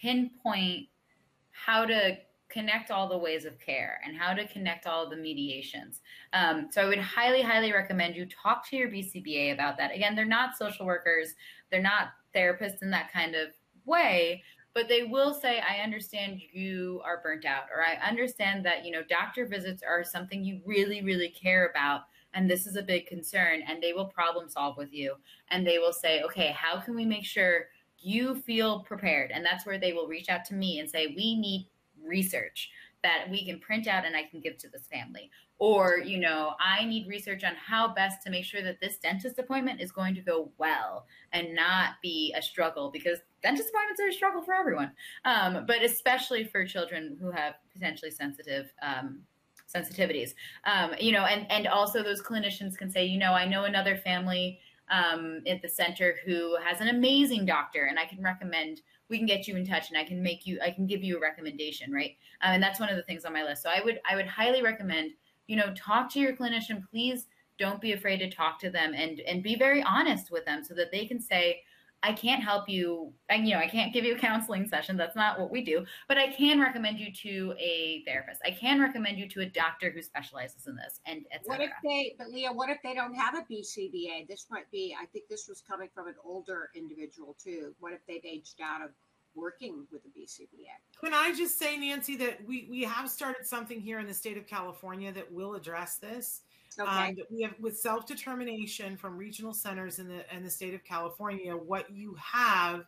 [0.00, 0.86] pinpoint
[1.50, 2.16] how to
[2.48, 6.00] connect all the ways of care and how to connect all the mediations.
[6.32, 9.92] Um, so I would highly, highly recommend you talk to your BCBA about that.
[9.92, 11.34] Again, they're not social workers,
[11.72, 13.48] they're not therapists in that kind of
[13.84, 14.42] way,
[14.74, 18.90] but they will say, I understand you are burnt out, or I understand that, you
[18.90, 22.02] know, doctor visits are something you really, really care about.
[22.34, 23.62] And this is a big concern.
[23.68, 25.14] And they will problem solve with you.
[25.50, 27.66] And they will say, okay, how can we make sure
[28.00, 29.30] you feel prepared?
[29.30, 31.68] And that's where they will reach out to me and say, we need
[32.04, 32.70] research
[33.04, 35.30] that we can print out and I can give to this family.
[35.58, 39.38] Or, you know, I need research on how best to make sure that this dentist
[39.38, 44.08] appointment is going to go well and not be a struggle because dentist appointments are
[44.08, 44.90] a struggle for everyone,
[45.24, 49.20] um, but especially for children who have potentially sensitive um,
[49.72, 50.30] sensitivities.
[50.64, 53.96] Um, you know, and and also those clinicians can say, you know, I know another
[53.96, 54.58] family
[54.90, 59.26] um, at the center who has an amazing doctor, and I can recommend we can
[59.26, 61.92] get you in touch and I can make you I can give you a recommendation,
[61.92, 62.16] right?
[62.42, 63.62] Um, and that's one of the things on my list.
[63.62, 65.12] So I would I would highly recommend,
[65.46, 66.88] you know, talk to your clinician.
[66.90, 67.26] Please
[67.58, 70.74] don't be afraid to talk to them and and be very honest with them so
[70.74, 71.62] that they can say,
[72.04, 73.12] I can't help you.
[73.30, 74.98] And, you know, I can't give you a counseling session.
[74.98, 75.86] That's not what we do.
[76.06, 78.42] But I can recommend you to a therapist.
[78.44, 81.46] I can recommend you to a doctor who specializes in this, and etc.
[81.46, 84.28] What if they, but Leah, what if they don't have a BCBA?
[84.28, 84.94] This might be.
[85.00, 87.74] I think this was coming from an older individual too.
[87.80, 88.90] What if they've aged out of
[89.34, 90.68] working with a BCBA?
[91.00, 94.36] Can I just say, Nancy, that we we have started something here in the state
[94.36, 96.42] of California that will address this.
[96.78, 97.08] Okay.
[97.08, 100.84] Um, we have with self determination from regional centers in the in the state of
[100.84, 101.56] California.
[101.56, 102.84] What you have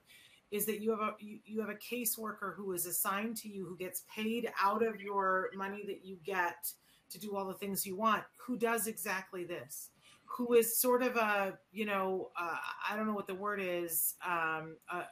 [0.51, 3.66] is that you have a you, you have a caseworker who is assigned to you
[3.66, 6.70] who gets paid out of your money that you get
[7.11, 8.24] to do all the things you want.
[8.39, 9.91] Who does exactly this?
[10.24, 12.57] Who is sort of a you know uh,
[12.89, 14.14] I don't know what the word is.
[14.26, 15.05] Um, uh,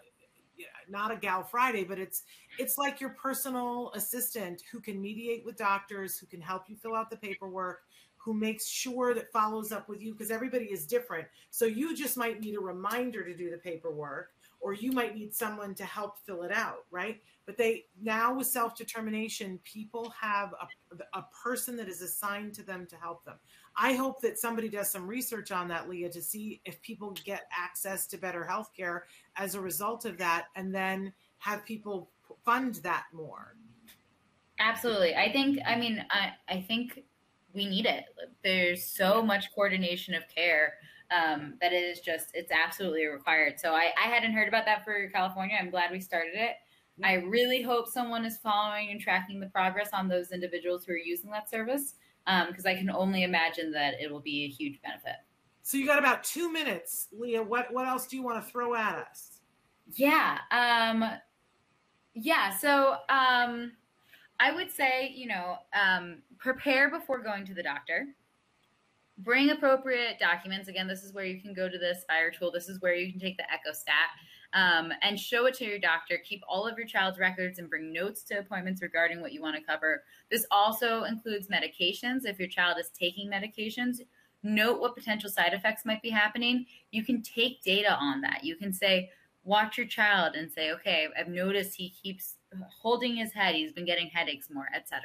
[0.88, 2.22] not a gal Friday, but it's
[2.58, 6.94] it's like your personal assistant who can mediate with doctors, who can help you fill
[6.94, 7.80] out the paperwork,
[8.24, 11.26] who makes sure that follows up with you because everybody is different.
[11.50, 15.34] So you just might need a reminder to do the paperwork or you might need
[15.34, 17.20] someone to help fill it out, right?
[17.44, 22.62] But they now with self determination, people have a, a person that is assigned to
[22.62, 23.36] them to help them.
[23.76, 27.42] I hope that somebody does some research on that, Leah, to see if people get
[27.52, 29.04] access to better health care
[29.36, 32.08] as a result of that, and then have people
[32.46, 33.56] fund that more.
[34.58, 35.14] Absolutely.
[35.14, 37.02] I think, I mean, I, I think
[37.54, 38.04] we need it.
[38.42, 40.74] There's so much coordination of care
[41.10, 43.58] um, that it is just it's absolutely required.
[43.58, 45.56] So I, I hadn't heard about that for California.
[45.60, 46.56] I'm glad we started it.
[47.02, 50.98] I really hope someone is following and tracking the progress on those individuals who are
[50.98, 51.94] using that service
[52.24, 55.16] because um, I can only imagine that it will be a huge benefit.
[55.62, 57.42] So you got about two minutes, Leah.
[57.42, 59.40] What what else do you want to throw at us?
[59.92, 61.04] Yeah, um,
[62.14, 62.50] yeah.
[62.50, 63.72] So um,
[64.40, 68.08] I would say, you know, um, prepare before going to the doctor.
[69.18, 70.68] Bring appropriate documents.
[70.68, 72.50] Again, this is where you can go to the Aspire tool.
[72.50, 74.10] This is where you can take the EchoStat
[74.54, 76.18] um, and show it to your doctor.
[76.18, 79.56] Keep all of your child's records and bring notes to appointments regarding what you want
[79.56, 80.02] to cover.
[80.30, 82.24] This also includes medications.
[82.24, 84.00] If your child is taking medications,
[84.42, 86.66] note what potential side effects might be happening.
[86.90, 88.42] You can take data on that.
[88.42, 89.10] You can say,
[89.44, 92.36] watch your child and say, okay, I've noticed he keeps
[92.68, 95.02] holding his head, he's been getting headaches more, etc.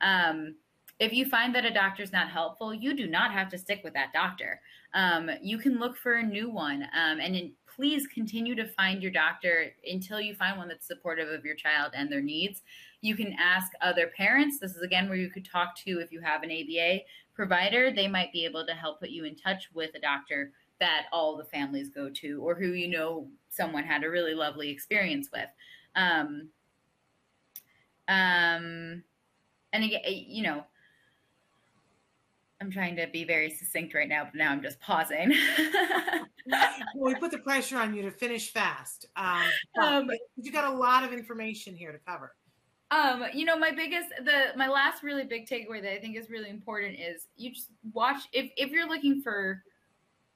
[0.00, 0.54] Um,
[1.00, 3.80] if you find that a doctor is not helpful, you do not have to stick
[3.82, 4.60] with that doctor.
[4.92, 9.02] Um, you can look for a new one, um, and in, please continue to find
[9.02, 12.60] your doctor until you find one that's supportive of your child and their needs.
[13.00, 14.58] You can ask other parents.
[14.58, 17.00] This is again where you could talk to if you have an ABA
[17.34, 17.90] provider.
[17.90, 21.36] They might be able to help put you in touch with a doctor that all
[21.36, 25.48] the families go to, or who you know someone had a really lovely experience with.
[25.96, 26.48] Um,
[28.10, 29.04] um,
[29.72, 30.64] and again, you know,
[32.60, 35.32] I'm trying to be very succinct right now, but now I'm just pausing.
[36.46, 39.06] well, we put the pressure on you to finish fast.
[39.14, 39.44] Um,
[39.80, 42.34] um, you got a lot of information here to cover.
[42.90, 46.28] Um, you know, my biggest, the my last really big takeaway that I think is
[46.28, 49.62] really important is you just watch if if you're looking for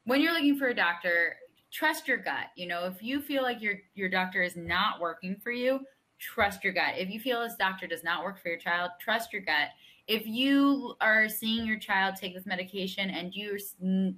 [0.05, 1.37] when you're looking for a doctor,
[1.73, 2.47] trust your gut.
[2.55, 5.81] You know, if you feel like your your doctor is not working for you,
[6.19, 6.95] trust your gut.
[6.97, 9.69] If you feel this doctor does not work for your child, trust your gut.
[10.07, 13.59] If you are seeing your child take this medication and you're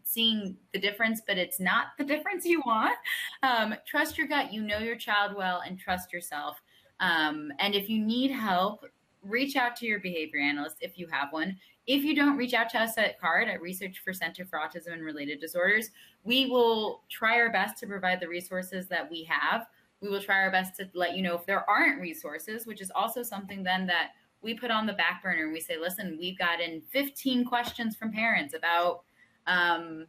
[0.02, 2.96] seeing the difference, but it's not the difference you want,
[3.42, 4.52] um, trust your gut.
[4.52, 6.60] You know your child well and trust yourself.
[6.98, 8.84] Um, and if you need help,
[9.22, 11.56] reach out to your behavior analyst if you have one.
[11.86, 14.92] If you don't reach out to us at CARD, at Research for Center for Autism
[14.92, 15.90] and Related Disorders,
[16.24, 19.66] we will try our best to provide the resources that we have.
[20.00, 22.90] We will try our best to let you know if there aren't resources, which is
[22.94, 24.10] also something then that
[24.42, 28.12] we put on the back burner and we say, listen, we've gotten 15 questions from
[28.12, 29.02] parents about
[29.46, 30.06] um,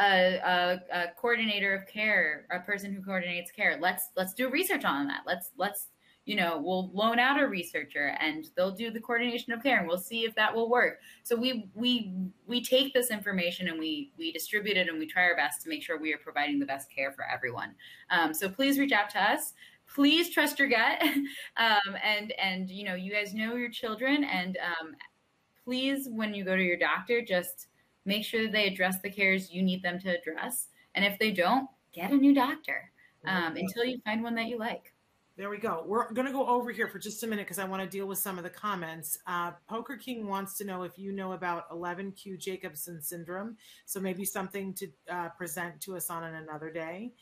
[0.00, 3.78] a, a, a, coordinator of care, a person who coordinates care.
[3.80, 5.22] Let's let's do research on that.
[5.26, 5.88] Let's let's
[6.28, 9.88] you know we'll loan out a researcher and they'll do the coordination of care and
[9.88, 11.00] we'll see if that will work.
[11.22, 12.12] So we we
[12.46, 15.70] we take this information and we we distribute it and we try our best to
[15.70, 17.74] make sure we are providing the best care for everyone.
[18.10, 19.54] Um, so please reach out to us.
[19.94, 21.02] Please trust your gut.
[21.56, 24.94] Um, and and you know you guys know your children and um,
[25.64, 27.66] please when you go to your doctor just
[28.04, 30.68] make sure that they address the cares you need them to address.
[30.94, 32.92] And if they don't get a new doctor
[33.26, 34.92] um, until you find one that you like
[35.38, 35.84] there we go.
[35.86, 38.06] We're going to go over here for just a minute because I want to deal
[38.06, 39.20] with some of the comments.
[39.24, 43.56] Uh, Poker King wants to know if you know about 11q Jacobsen syndrome.
[43.86, 47.12] So maybe something to uh, present to us on another day.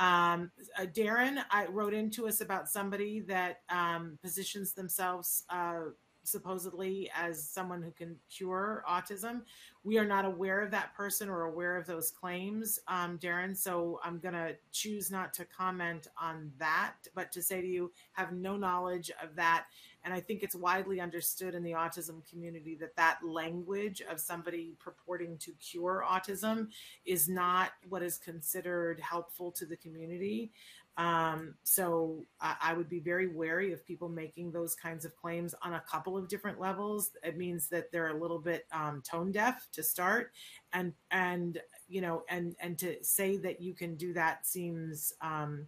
[0.00, 0.50] Um,
[0.80, 5.90] uh, Darren I wrote into us about somebody that um, positions themselves uh,
[6.24, 9.42] supposedly as someone who can cure autism.
[9.82, 13.56] We are not aware of that person or aware of those claims, um, Darren.
[13.56, 17.90] So I'm going to choose not to comment on that, but to say to you,
[18.12, 19.64] have no knowledge of that.
[20.04, 24.74] And I think it's widely understood in the autism community that that language of somebody
[24.78, 26.68] purporting to cure autism
[27.04, 30.52] is not what is considered helpful to the community.
[31.00, 35.54] Um, so I, I, would be very wary of people making those kinds of claims
[35.62, 37.12] on a couple of different levels.
[37.24, 40.32] It means that they're a little bit um, tone deaf to start,
[40.74, 45.66] and and you know, and and to say that you can do that seems um,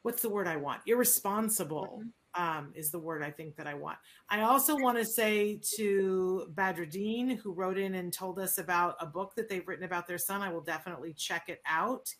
[0.00, 0.80] what's the word I want?
[0.86, 1.98] Irresponsible.
[2.00, 2.08] Mm-hmm.
[2.34, 3.96] Um, is the word I think that I want.
[4.28, 9.06] I also want to say to Badruddin, who wrote in and told us about a
[9.06, 12.14] book that they've written about their son, I will definitely check it out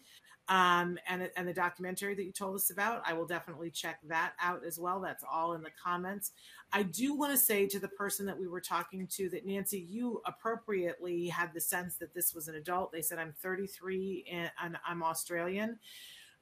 [0.48, 3.02] um, and and the documentary that you told us about.
[3.06, 5.00] I will definitely check that out as well.
[5.00, 6.32] That's all in the comments.
[6.72, 9.86] I do want to say to the person that we were talking to that Nancy,
[9.88, 12.92] you appropriately had the sense that this was an adult.
[12.92, 15.78] They said I'm 33 and I'm Australian.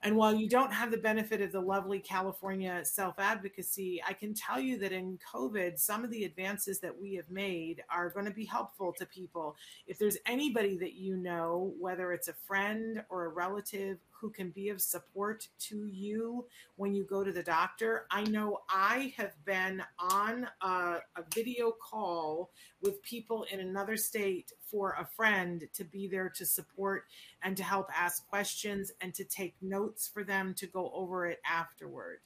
[0.07, 4.35] And while you don't have the benefit of the lovely California self advocacy, I can
[4.35, 8.27] tell you that in COVID, some of the advances that we have made are going
[8.27, 9.57] to be helpful to people.
[9.89, 14.51] If there's anybody that you know, whether it's a friend or a relative who can
[14.51, 16.47] be of support to you
[16.77, 18.07] when you go to the doctor.
[18.11, 22.51] I know I have been on a, a, video call
[22.81, 27.05] with people in another state for a friend to be there to support
[27.43, 31.41] and to help ask questions and to take notes for them to go over it
[31.49, 32.19] afterward.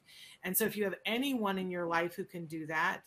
[0.42, 3.02] And so if you have anyone in your life who can do that,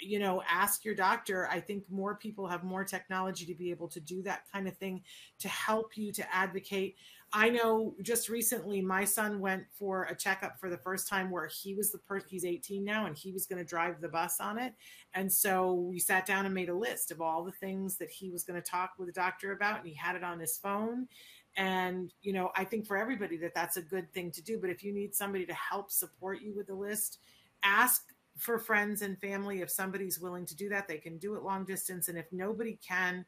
[0.00, 1.48] you know, ask your doctor.
[1.50, 4.76] I think more people have more technology to be able to do that kind of
[4.76, 5.02] thing
[5.38, 6.96] to help you to advocate.
[7.34, 11.46] I know just recently my son went for a checkup for the first time where
[11.46, 14.38] he was the person, he's 18 now, and he was going to drive the bus
[14.38, 14.74] on it.
[15.14, 18.30] And so we sat down and made a list of all the things that he
[18.30, 21.08] was going to talk with the doctor about, and he had it on his phone.
[21.56, 24.58] And, you know, I think for everybody that that's a good thing to do.
[24.58, 27.18] But if you need somebody to help support you with the list,
[27.62, 30.88] ask for friends and family if somebody's willing to do that.
[30.88, 32.08] They can do it long distance.
[32.08, 33.24] And if nobody can,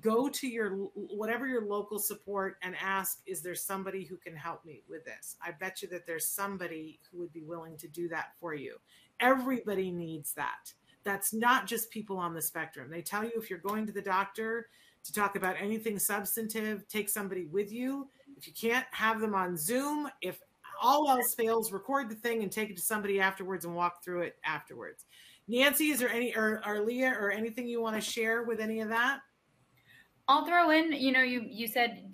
[0.00, 4.64] go to your whatever your local support and ask is there somebody who can help
[4.64, 5.36] me with this?
[5.42, 8.76] I bet you that there's somebody who would be willing to do that for you.
[9.20, 10.72] Everybody needs that.
[11.04, 12.90] That's not just people on the spectrum.
[12.90, 14.68] They tell you if you're going to the doctor
[15.04, 18.08] to talk about anything substantive take somebody with you.
[18.36, 20.08] If you can't have them on zoom.
[20.22, 20.40] If
[20.82, 24.22] all else fails record the thing and take it to somebody afterwards and walk through
[24.22, 25.04] it afterwards.
[25.46, 28.80] Nancy is there any or, or leah or anything you want to share with any
[28.80, 29.20] of that
[30.28, 32.12] I'll throw in, you know, you you said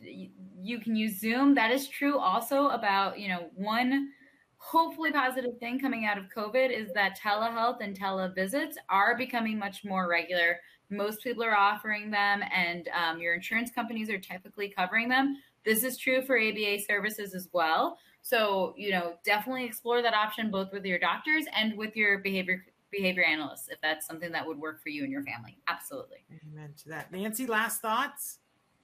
[0.63, 1.55] you can use Zoom.
[1.55, 4.11] That is true also about, you know, one
[4.57, 9.85] hopefully positive thing coming out of COVID is that telehealth and televisits are becoming much
[9.85, 10.61] more regular.
[10.91, 15.37] Most people are offering them, and um, your insurance companies are typically covering them.
[15.65, 17.97] This is true for ABA services as well.
[18.23, 22.65] So, you know, definitely explore that option both with your doctors and with your behavior
[22.91, 25.59] behavior analysts if that's something that would work for you and your family.
[25.69, 26.25] Absolutely.
[26.53, 27.13] Amen to that.
[27.13, 28.39] Nancy, last thoughts?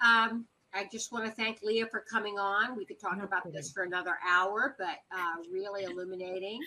[0.05, 2.77] Um, I just want to thank Leah for coming on.
[2.77, 3.57] We could talk no about kidding.
[3.57, 6.61] this for another hour, but uh, really illuminating.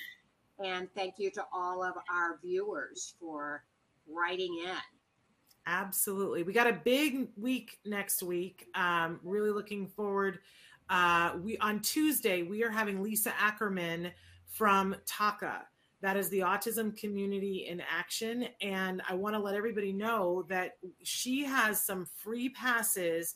[0.63, 3.63] And thank you to all of our viewers for
[4.07, 4.75] writing in.
[5.65, 6.43] Absolutely.
[6.43, 8.65] We got a big week next week.
[8.73, 10.39] Um, really looking forward.
[10.89, 14.11] Uh, we on Tuesday we are having Lisa Ackerman
[14.47, 15.61] from TACA.
[16.02, 18.47] That is the Autism Community in Action.
[18.62, 23.36] And I want to let everybody know that she has some free passes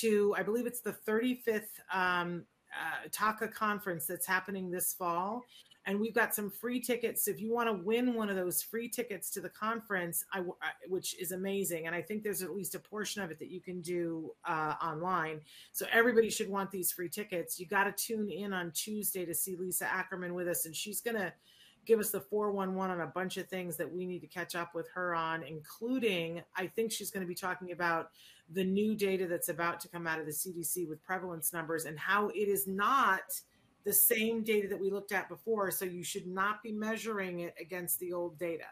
[0.00, 5.42] to, I believe it's the 35th um, uh, TACA conference that's happening this fall
[5.86, 7.26] and we've got some free tickets.
[7.26, 10.42] If you want to win one of those free tickets to the conference, I,
[10.86, 13.60] which is amazing, and I think there's at least a portion of it that you
[13.60, 15.40] can do uh, online.
[15.72, 17.58] So everybody should want these free tickets.
[17.58, 21.00] You got to tune in on Tuesday to see Lisa Ackerman with us, and she's
[21.00, 21.32] gonna
[21.84, 24.74] give us the 411 on a bunch of things that we need to catch up
[24.74, 28.10] with her on, including I think she's going to be talking about
[28.50, 31.98] the new data that's about to come out of the CDC with prevalence numbers and
[31.98, 33.22] how it is not
[33.84, 35.70] the same data that we looked at before.
[35.70, 38.66] So you should not be measuring it against the old data.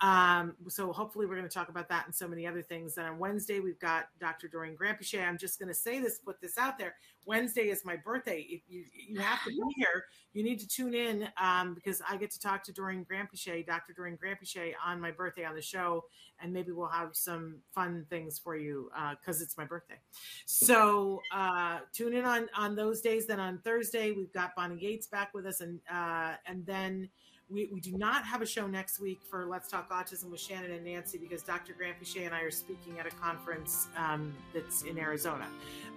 [0.00, 2.96] Um, so hopefully we're going to talk about that and so many other things.
[2.96, 4.48] And on Wednesday, we've got Dr.
[4.48, 5.26] Doreen Granpeesheh.
[5.26, 6.94] I'm just going to say this, put this out there.
[7.26, 8.46] Wednesday is my birthday.
[8.48, 12.16] If you, you have to be here, you need to tune in um, because I
[12.16, 13.92] get to talk to Doreen Granpeesheh, Dr.
[13.92, 16.04] Doreen Granpeesheh on my birthday on the show.
[16.42, 18.90] And maybe we'll have some fun things for you
[19.20, 19.98] because uh, it's my birthday.
[20.46, 23.26] So uh, tune in on, on those days.
[23.26, 25.60] Then on Thursday, we've got Bonnie Yates back with us.
[25.60, 27.10] And, uh, and then
[27.50, 30.70] we, we do not have a show next week for Let's Talk Autism with Shannon
[30.70, 31.74] and Nancy because Dr.
[31.74, 35.46] Granpeesheh and I are speaking at a conference um, that's in Arizona.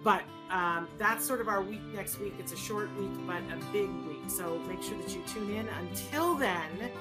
[0.04, 2.34] But um, that's sort of our week next week.
[2.40, 4.24] It's a short week, but a big week.
[4.28, 5.68] So make sure that you tune in.
[5.68, 6.92] Until then,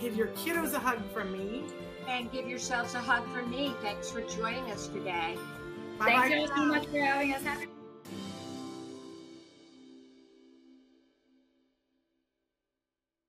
[0.00, 1.64] give your kiddos a hug from me.
[2.08, 3.74] And give yourselves a hug from me.
[3.80, 5.36] Thanks for joining us today.
[5.98, 7.42] Bye Thank you so much for having us.